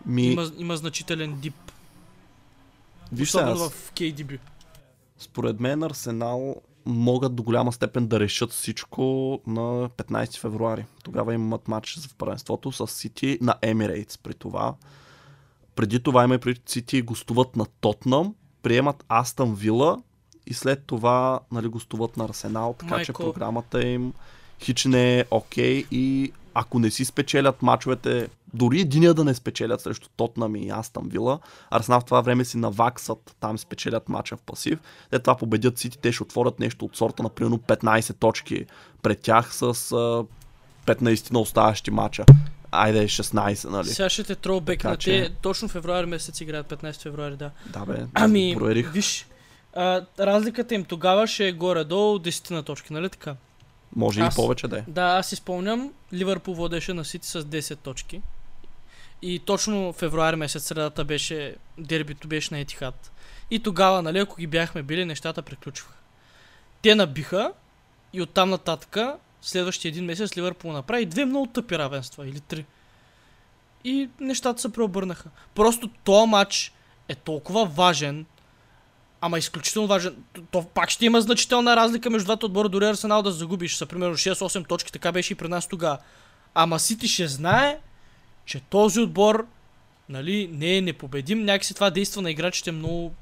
[0.06, 1.56] Ми, Има, има значителен дип.
[3.12, 4.40] виж Особено в KDB.
[5.24, 6.56] Според мен Арсенал
[6.86, 9.02] могат до голяма степен да решат всичко
[9.48, 10.86] на 15 февруари.
[11.04, 14.76] Тогава имат матч в първенството с Сити на Емирейтс при това.
[15.76, 20.02] Преди това има преди Сити гостуват на Тотнам, приемат Астън Вила
[20.48, 23.24] и след това нали, гостуват на Арсенал, така че Майко.
[23.34, 24.14] програмата им
[24.60, 29.82] хич не е окей и ако не си спечелят мачовете, дори единия да не спечелят
[29.82, 31.40] срещу Тотнам и Астън Вила,
[31.72, 34.80] Арсенал в това време си наваксат, там спечелят мача в пасив,
[35.10, 38.66] след това победят Сити, те ще отворят нещо от сорта на примерно 15 точки
[39.02, 39.66] пред тях с а,
[40.86, 42.26] 15 на оставащи мача.
[42.72, 43.88] Айде 16, нали?
[43.88, 45.36] Сега ще те тролбек на че- те.
[45.42, 47.52] Точно февруари месец играят, 15 февруари, да.
[47.68, 48.92] Да бе, Ами, проверих.
[48.92, 49.28] виж,
[49.76, 53.36] а, разликата им тогава ще е горе-долу 10 на точки, нали така?
[53.96, 54.84] Може аз- и повече да е.
[54.88, 58.22] Да, аз си спомням, Ливърпул водеше на Сити с 10 точки.
[59.26, 63.12] И точно февруари месец средата беше, дербито беше на Етихад.
[63.52, 65.98] И тогава, нали, ако ги бяхме били, нещата приключваха.
[66.82, 67.54] Те набиха
[68.14, 72.66] и оттам нататъка, следващия един месец Ливърпул направи две много тъпи равенства, или три.
[73.84, 75.30] И нещата се преобърнаха.
[75.56, 76.74] Просто този матч
[77.08, 78.26] е толкова важен,
[79.22, 80.16] ама изключително важен.
[80.52, 84.18] То пак ще има значителна разлика между двата отбора, дори Арсенал да загубиш са примерно
[84.18, 85.98] 6-8 точки, така беше и при нас тогава.
[86.54, 87.80] Ама Сити ще знае,
[88.46, 89.48] че този отбор
[90.10, 91.46] нали, не е непобедим.
[91.46, 93.14] Някакси това действа на играчите много...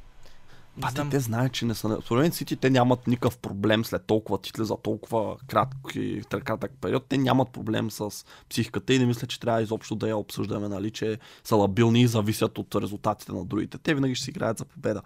[0.77, 1.97] Не А те, те знаят, че не са...
[2.05, 7.05] Според Сити те нямат никакъв проблем след толкова титли за толкова кратки, кратък период.
[7.09, 10.91] Те нямат проблем с психиката и не мисля, че трябва изобщо да я обсъждаме, нали,
[10.91, 13.77] че са лабилни и зависят от резултатите на другите.
[13.77, 15.01] Те винаги ще си играят за победа.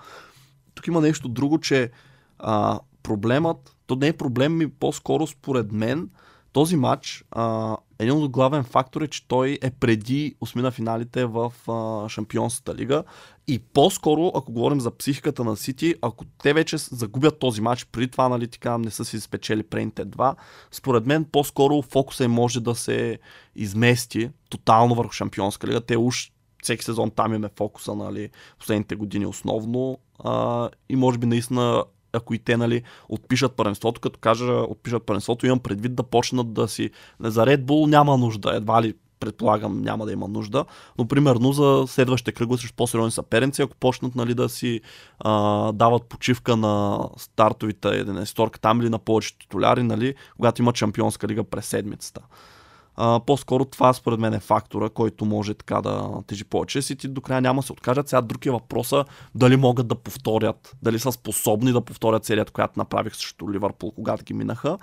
[0.75, 1.91] Тук има нещо друго, че
[2.39, 6.09] а, проблемът, то не е проблем ми по-скоро според мен,
[6.53, 11.53] този матч, а, един от главен фактор е, че той е преди осмина финалите в
[11.67, 13.03] а, Шампионската лига
[13.47, 18.07] и по-скоро, ако говорим за психиката на Сити, ако те вече загубят този матч, преди
[18.07, 20.35] това, нали, така, не са си спечели предните два,
[20.71, 23.19] според мен по-скоро фокуса им може да се
[23.55, 25.81] измести тотално върху Шампионска лига.
[25.81, 26.31] Те уж
[26.63, 28.29] всеки сезон там им фокуса, нали,
[28.59, 29.97] последните години основно.
[30.23, 31.83] А, и може би наистина,
[32.15, 36.67] ако и те, нали, отпишат първенството, като кажа отпишат първенството, имам предвид да почнат да
[36.67, 36.89] си...
[37.19, 40.65] За Red Bull няма нужда, едва ли предполагам няма да има нужда.
[40.97, 44.81] Но примерно за следващите кръгове срещу по-сериозни съперници, ако почнат нали, да си
[45.19, 51.27] а, дават почивка на стартовите 11 там или на повече титуляри, нали, когато има чемпионска
[51.27, 52.21] лига през седмицата.
[52.95, 56.81] А, по-скоро това според мен е фактора, който може така да тежи повече.
[56.81, 58.09] Си ти до края няма се откажат.
[58.09, 62.79] Сега други е въпроса дали могат да повторят, дали са способни да повторят серията, която
[62.79, 64.77] направих срещу Ливърпул, когато ги минаха.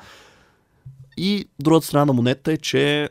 [1.17, 3.09] И другата страна на монета е, че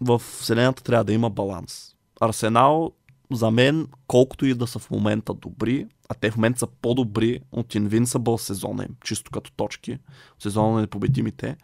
[0.00, 1.90] в Вселената трябва да има баланс.
[2.20, 2.92] Арсенал
[3.32, 7.40] за мен, колкото и да са в момента добри, а те в момента са по-добри
[7.52, 9.98] от Invincible сезона им, чисто като точки,
[10.38, 11.56] сезона на непобедимите,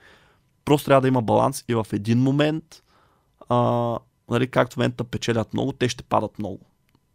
[0.70, 2.64] просто трябва да има баланс и в един момент,
[3.48, 3.56] а,
[4.30, 6.58] нали, както в момента печелят много, те ще падат много.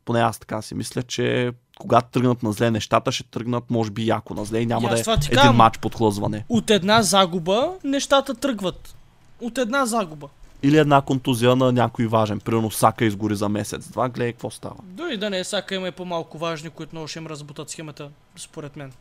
[0.06, 4.08] Поне аз така си мисля, че когато тръгнат на зле нещата, ще тръгнат може би
[4.08, 6.46] яко на зле и няма И да е един матч подхлъзване.
[6.50, 8.96] От една загуба нещата тръгват.
[9.42, 10.28] От една загуба.
[10.64, 12.40] Или една контузия на някой важен.
[12.40, 14.76] Примерно Сака изгори за месец-два, гледай какво става.
[14.84, 18.10] Дори да не е сака, има и по-малко важни, които много ще им разбутат схемата,
[18.38, 18.92] според мен.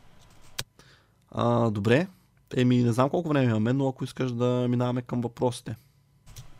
[1.31, 2.07] А, добре.
[2.57, 5.77] Еми, не знам колко време имаме, но ако искаш да минаваме към въпросите.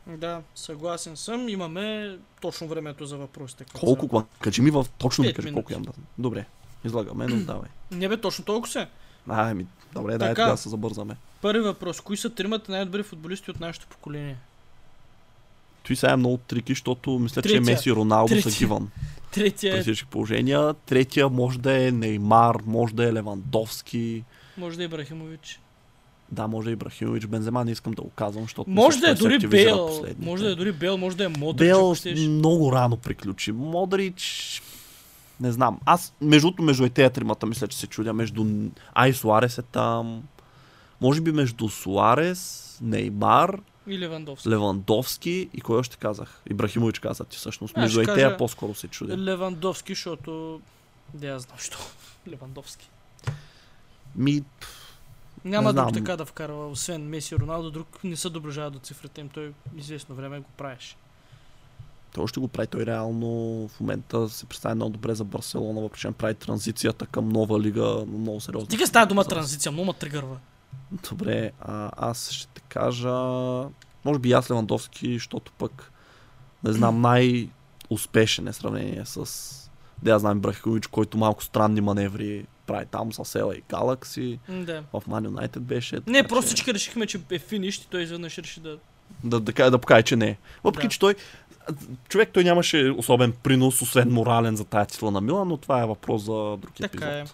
[0.07, 1.49] Да, съгласен съм.
[1.49, 3.65] Имаме точно времето за въпросите.
[3.75, 4.09] Колко?
[4.13, 5.55] Ма, Кажи ми в точно ми кажи минути.
[5.55, 5.93] колко имам да.
[6.19, 6.47] Добре.
[6.85, 7.69] Излагаме, но давай.
[7.91, 8.89] Не бе, точно толкова се.
[9.29, 11.17] А, еми, добре, дай тогава да се забързаме.
[11.43, 12.01] Първи въпрос.
[12.01, 14.37] Кои са тримата най-добри футболисти от нашето поколение?
[15.87, 17.61] Той сега е много трики, защото мисля, че Третия.
[17.61, 18.53] Меси и Роналдо Третия.
[18.53, 18.91] са гиван.
[19.33, 20.75] Третия При е, всички положения.
[20.75, 24.25] Третия може да е Неймар, може да е Левандовски.
[24.59, 25.61] може да е Ибрахимович.
[26.35, 27.27] Да, може да е Ибрахимович.
[27.27, 30.27] Бензема не искам да го казвам, защото Може да е дори последните.
[30.27, 31.95] Може да е дори Бейл, може да е Модрич, Бел
[32.29, 33.53] много рано приключи.
[33.53, 34.63] Модрич...
[35.41, 35.81] Не знам.
[35.85, 38.13] Аз между, между и тези тримата мисля, че се чудя.
[38.13, 38.47] Между...
[38.95, 40.23] Ай, Суарес е там.
[41.01, 44.49] Може би между Суарес, Неймар, И Левандовски.
[44.49, 46.43] Левандовски и кой още казах?
[46.51, 47.77] Ибрахимович каза ти всъщност.
[47.77, 49.19] Между и кажа- по-скоро се чудя.
[49.19, 50.61] Левандовски, защото...
[51.15, 51.79] Да, аз знам, що.
[52.29, 52.91] Левандовски.
[54.17, 54.43] Ми,
[55.45, 59.21] Няма друг така да вкарва, освен Меси и Роналдо, друг не се доближава до цифрите
[59.21, 59.29] им.
[59.29, 60.97] Той известно време го правеше.
[62.15, 62.67] той ще го прави.
[62.67, 63.29] Той реално
[63.69, 68.05] в момента се представя много добре за Барселона, въпреки че прави транзицията към нова лига
[68.09, 68.67] много сериозно.
[68.67, 70.37] Стига с тази дума транзиция, много ме тригърва.
[71.11, 73.13] Добре, а, аз ще те кажа,
[74.05, 75.93] може би аз Левандовски, защото пък,
[76.65, 77.01] не знам,
[77.91, 79.51] най-успешен е сравнение с,
[80.03, 83.39] да я знам, Брахович, който малко странни маневри прави там с
[83.71, 84.39] Галакси.
[84.49, 84.83] М, Да.
[84.93, 85.99] В Man United беше.
[86.07, 88.79] Не, просто че- всички решихме, че е финиш и той изведнъж реши да...
[89.25, 90.27] да, да, да, покаже, че не.
[90.27, 90.37] е.
[90.65, 90.91] Въпреки, Да.
[90.91, 91.15] че той
[92.09, 95.87] човек той нямаше особен принос, освен морален за тая титла на Милан, но това е
[95.87, 96.91] въпрос за друг епизод.
[96.93, 97.25] Така е.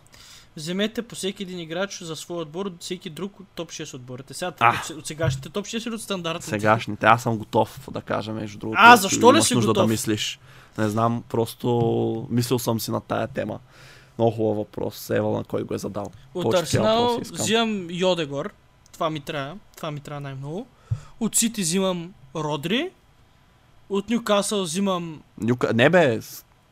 [0.57, 4.35] Вземете по всеки един играч за своя отбор от всеки друг от топ 6 отборите.
[4.35, 4.75] Сега А.
[4.85, 6.49] от, от, сегашните топ 6 или от стандартните?
[6.51, 7.07] Сегашните.
[7.07, 8.79] Аз съм готов да кажа, между другото.
[8.83, 9.75] А, защо ли си готов?
[9.75, 10.39] да мислиш?
[10.79, 13.59] Не знам, просто мислил съм си на тая тема.
[14.21, 15.11] Много хубав въпрос.
[15.11, 16.11] Ева на кой го е задал.
[16.35, 18.53] От Арсенал взимам Йодегор.
[18.93, 19.57] Това ми трябва.
[19.77, 20.67] Това ми трябва най-много.
[21.21, 22.91] От Сити взимам Родри.
[23.91, 25.23] От Нюкасъл взимам...
[25.39, 25.73] Нюка...
[25.75, 26.21] Не бе,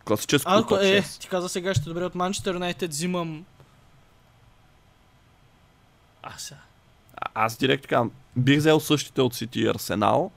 [0.04, 1.20] класическо А, топ е, 6.
[1.20, 2.04] ти каза сега ще е добре.
[2.04, 3.44] От Манчестър Юнайтед взимам...
[6.22, 6.60] А, сега.
[7.34, 10.30] Аз директно казвам, бих взел същите от Сити и Арсенал.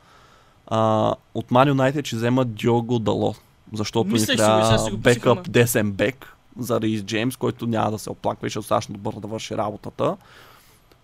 [0.68, 3.36] А, от Man United ще взема Диого Дало.
[3.74, 8.48] Защото Мислех ни трябва бекъп, десен бек за Рис Джеймс, който няма да се оплаква
[8.48, 10.18] и ще е достатъчно добър да върши работата.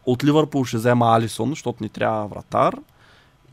[0.05, 2.75] От Ливърпул ще взема Алисон, защото ни трябва вратар.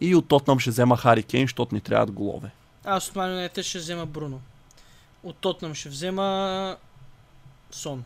[0.00, 2.50] И от Тотнам ще взема Хари Кейн, защото ни трябват голове.
[2.84, 4.40] Аз от United ще взема Бруно.
[5.22, 6.76] От Тотнам ще взема...
[7.70, 8.04] Сон.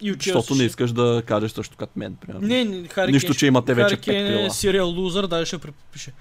[0.00, 2.46] И от Защото Челси не ще- искаш да кажеш също като мен, примерно.
[2.48, 4.50] Не, не, Хари Нищо, че ще- имате вече пет е крила.
[4.50, 6.12] сериал лузър, даже ще препише.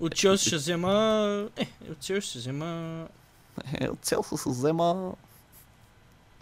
[0.00, 0.92] От Челси ще взема...
[1.56, 3.06] Е, от Челси ще взема...
[3.80, 5.12] Е, от цел се взема...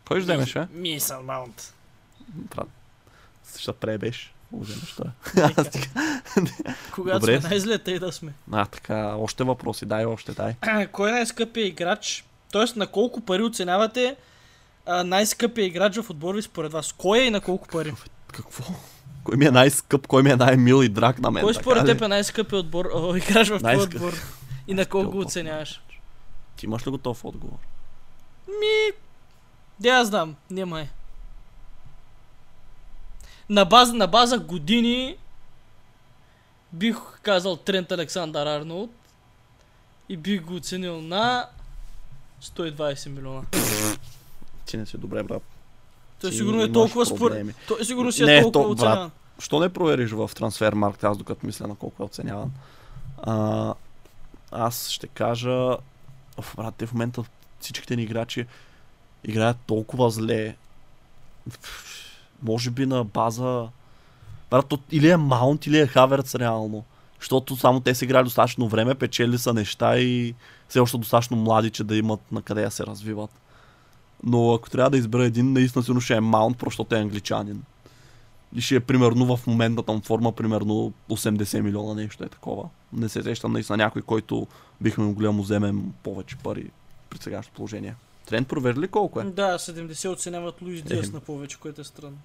[0.08, 0.68] Кой ще вземеш, е?
[0.72, 1.74] Мисъл Маунт.
[2.28, 2.68] Брат,
[3.58, 4.34] ще пребеш.
[4.52, 5.06] Вземеш той.
[6.92, 7.40] Когато Добре.
[7.40, 8.32] сме най-зле, тъй да сме.
[8.52, 10.54] А, така, още въпроси, дай още, дай.
[10.92, 12.24] Кой е най-скъпият играч?
[12.52, 14.16] Тоест на колко пари оценявате
[14.86, 16.92] а, най-скъпия играч в отбор ви според вас?
[16.92, 17.94] Кой е и на колко пари?
[18.32, 18.64] Какво?
[19.24, 21.44] Кой ми е най-скъп, кой ми е най-мил и драг на мен?
[21.44, 23.94] Кой според теб е най-скъпият отбор, о, играч в твой Най-скъп.
[23.94, 24.12] отбор?
[24.68, 25.82] И на колко го оценяваш?
[26.56, 27.58] Ти имаш ли готов отговор?
[28.48, 28.92] Ми...
[29.80, 30.88] Да я знам, няма е.
[33.48, 35.16] На база, на база години
[36.72, 38.90] бих казал Трент Александър Арнолд
[40.08, 41.48] и бих го оценил на
[42.42, 43.42] 120 милиона.
[44.66, 45.42] Ти не си добре, брат.
[46.20, 47.56] Той сигурно е толкова според...
[47.68, 49.10] Той сигурно си е Не, толкова то, брат, оценяван.
[49.38, 52.52] Що не провериш в трансфер маркет, аз докато мисля на колко е оценяван?
[53.22, 53.74] А,
[54.50, 55.76] аз ще кажа,
[56.36, 57.24] Оф, брат, те в момента
[57.60, 58.46] всичките ни играчи
[59.24, 60.56] играят толкова зле.
[62.42, 63.68] Може би на база...
[64.50, 66.84] Брат, или е Маунт, или е Хаверц реално.
[67.20, 70.34] Защото само те са играли достатъчно време, печели са неща и
[70.68, 73.30] все още достатъчно млади, че да имат на къде да се развиват.
[74.24, 77.62] Но ако трябва да избера един, наистина сигурно ще е Маунт, защото е англичанин.
[78.54, 82.68] И ще е примерно в моментната му форма, примерно 80 милиона нещо е такова.
[82.92, 84.46] Не се сещам наистина някой, който
[84.80, 86.70] бихме могли да му вземем повече пари
[87.10, 87.94] при сегашното положение.
[88.28, 89.24] Тренд провери ли колко е?
[89.24, 91.10] Да, 70 оценяват Луис Диас Е.
[91.10, 92.18] на повече, което е странно.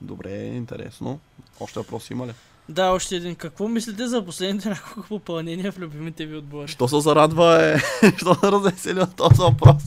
[0.00, 1.20] Добре, интересно.
[1.60, 2.32] Още въпроси има ли?
[2.68, 3.34] Да, още един.
[3.34, 6.68] Какво мислите за последните няколко попълнения в любимите ви отбори?
[6.68, 7.78] Що се зарадва е?
[8.16, 9.82] Що се развесели от този въпрос?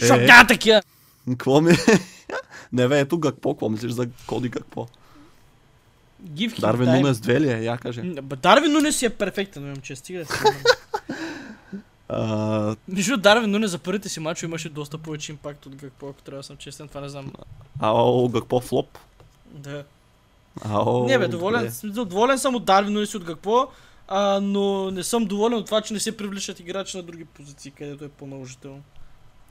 [0.00, 0.82] Защото няма такива!
[1.28, 1.72] Какво ми?
[2.72, 4.88] Не бе, ето Гакпо, какво мислиш за Коди Гакпо?
[6.22, 6.60] Гивки.
[6.60, 7.58] Дарвин Нунес 2 ли е?
[7.58, 8.02] Я каже.
[8.22, 10.24] Дарвин Нунес е перфектен, имам че стига.
[10.24, 10.50] да.
[12.08, 16.22] А, Между Дарвин Нунес за първите си мачове имаше доста повече импакт от Гакпо, ако
[16.22, 17.32] трябва да съм честен, това не знам.
[17.80, 18.98] ао, Гакпо флоп.
[19.52, 19.84] Да.
[20.64, 23.68] Ао, не бе, доволен, доволен съм от Дарвин Нунес и от Гакпо,
[24.08, 27.70] а, но не съм доволен от това, че не се привличат играчи на други позиции,
[27.70, 28.82] където е по-наложително.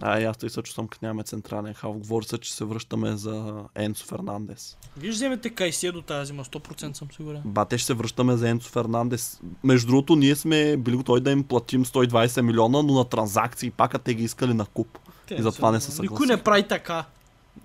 [0.02, 1.98] А, и аз тъй също съм, нямаме централен халф.
[1.98, 4.78] Говори се, че се връщаме за Енцо Фернандес.
[4.98, 7.42] Виж, вземете Кайсия до тази зима, 100% съм сигурен.
[7.46, 9.42] Бате ще се връщаме за Енцо Фернандес.
[9.64, 13.94] Между другото, ние сме били готови да им платим 120 милиона, но на транзакции пак
[13.96, 14.98] а те ги искали на куп.
[15.28, 16.38] Те И затова не се Никой съгласих.
[16.38, 17.06] не прави така.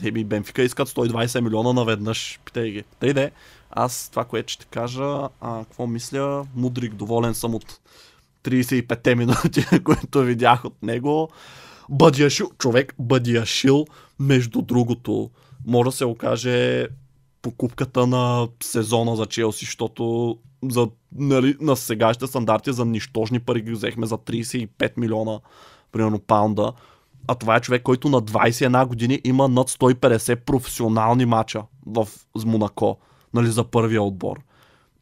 [0.02, 2.40] Еми, Бенфика искат 120 милиона наведнъж.
[2.44, 2.84] Питай ги.
[3.00, 3.30] Тъй де,
[3.70, 7.80] аз това, което ще кажа, а, какво мисля, Мудрик, доволен съм от
[8.44, 11.28] 35 минути, които видях от него.
[11.90, 13.86] Бадиашил, човек, Бадиашил,
[14.18, 15.30] между другото,
[15.66, 16.86] може да се окаже
[17.42, 20.36] покупката на сезона за Челси, защото
[20.70, 25.40] за, нали, на сегашните стандарти за нищожни пари ги взехме за 35 милиона,
[25.92, 26.72] примерно паунда.
[27.26, 32.08] А това е човек, който на 21 години има над 150 професионални мача в
[32.46, 32.98] Монако,
[33.34, 34.40] нали, за първия отбор.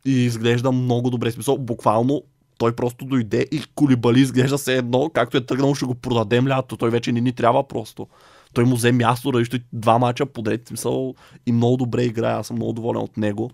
[0.04, 1.30] И изглежда много добре.
[1.30, 2.22] Смисъл, буквално
[2.58, 6.76] той просто дойде и Колибали изглежда се едно, както е тръгнал, ще го продадем лято.
[6.76, 8.06] Той вече не ни трябва просто.
[8.54, 11.14] Той му взе място, различно два мача подред, смисъл
[11.46, 12.34] и много добре играе.
[12.34, 13.50] Аз съм много доволен от него.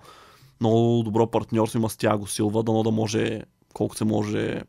[0.61, 3.43] Много добро партньорство има с Тяго Силва, дано да може,
[3.73, 4.63] колко се може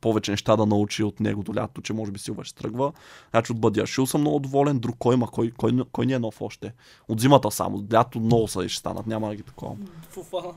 [0.00, 2.92] повече неща да научи от него до лято, че може би Силва ще тръгва.
[3.30, 4.78] Значи от Бадиашил съм много доволен.
[4.78, 5.26] Друг кой има?
[5.26, 6.72] Кой, кой, кой не е нов още?
[7.08, 7.84] От зимата само.
[7.92, 9.06] Лято много са и ще станат.
[9.06, 9.76] Няма да ги такова.
[10.08, 10.52] Фуфана.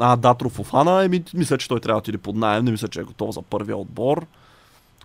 [0.00, 2.64] А, Датро Фофана, еми, мисля, че той трябва да отиде под найем.
[2.64, 4.26] Не мисля, че е готов за първия отбор.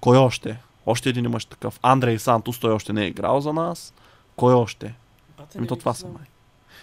[0.01, 0.59] Кой още?
[0.85, 1.79] Още един имаш такъв.
[1.81, 3.93] Андрей Сантос, той още не е играл за нас.
[4.35, 4.95] Кой още?
[5.37, 6.23] Бате, Еми, то това са май.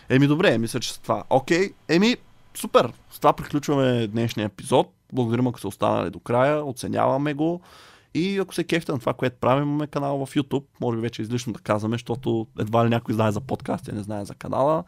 [0.08, 1.24] Еми, добре, мисля, че с това.
[1.30, 2.16] Окей, еми,
[2.54, 2.92] супер.
[3.10, 4.92] С това приключваме днешния епизод.
[5.12, 6.64] Благодарим, ако сте останали до края.
[6.64, 7.60] Оценяваме го.
[8.14, 10.64] И ако се кефте на това, което правим, имаме канал в YouTube.
[10.80, 14.02] Може би вече излишно да казваме, защото едва ли някой знае за подкаст и не
[14.02, 14.84] знае за канала.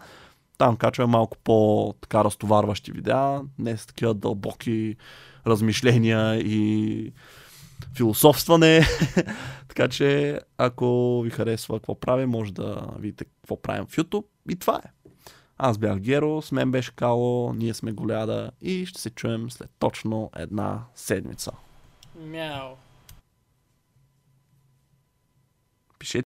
[0.61, 4.97] Там качваме малко по-така разтоварващи видеа, не с такива дълбоки
[5.47, 7.13] размишления и
[7.97, 8.83] философстване.
[9.69, 14.25] така че, ако ви харесва какво правим, може да видите какво правим в YouTube.
[14.51, 15.11] И това е.
[15.59, 19.71] Аз бях Геро, с мен беше Кало, ние сме Голяда и ще се чуем след
[19.79, 21.53] точно една седмица.
[22.19, 22.77] Мяу.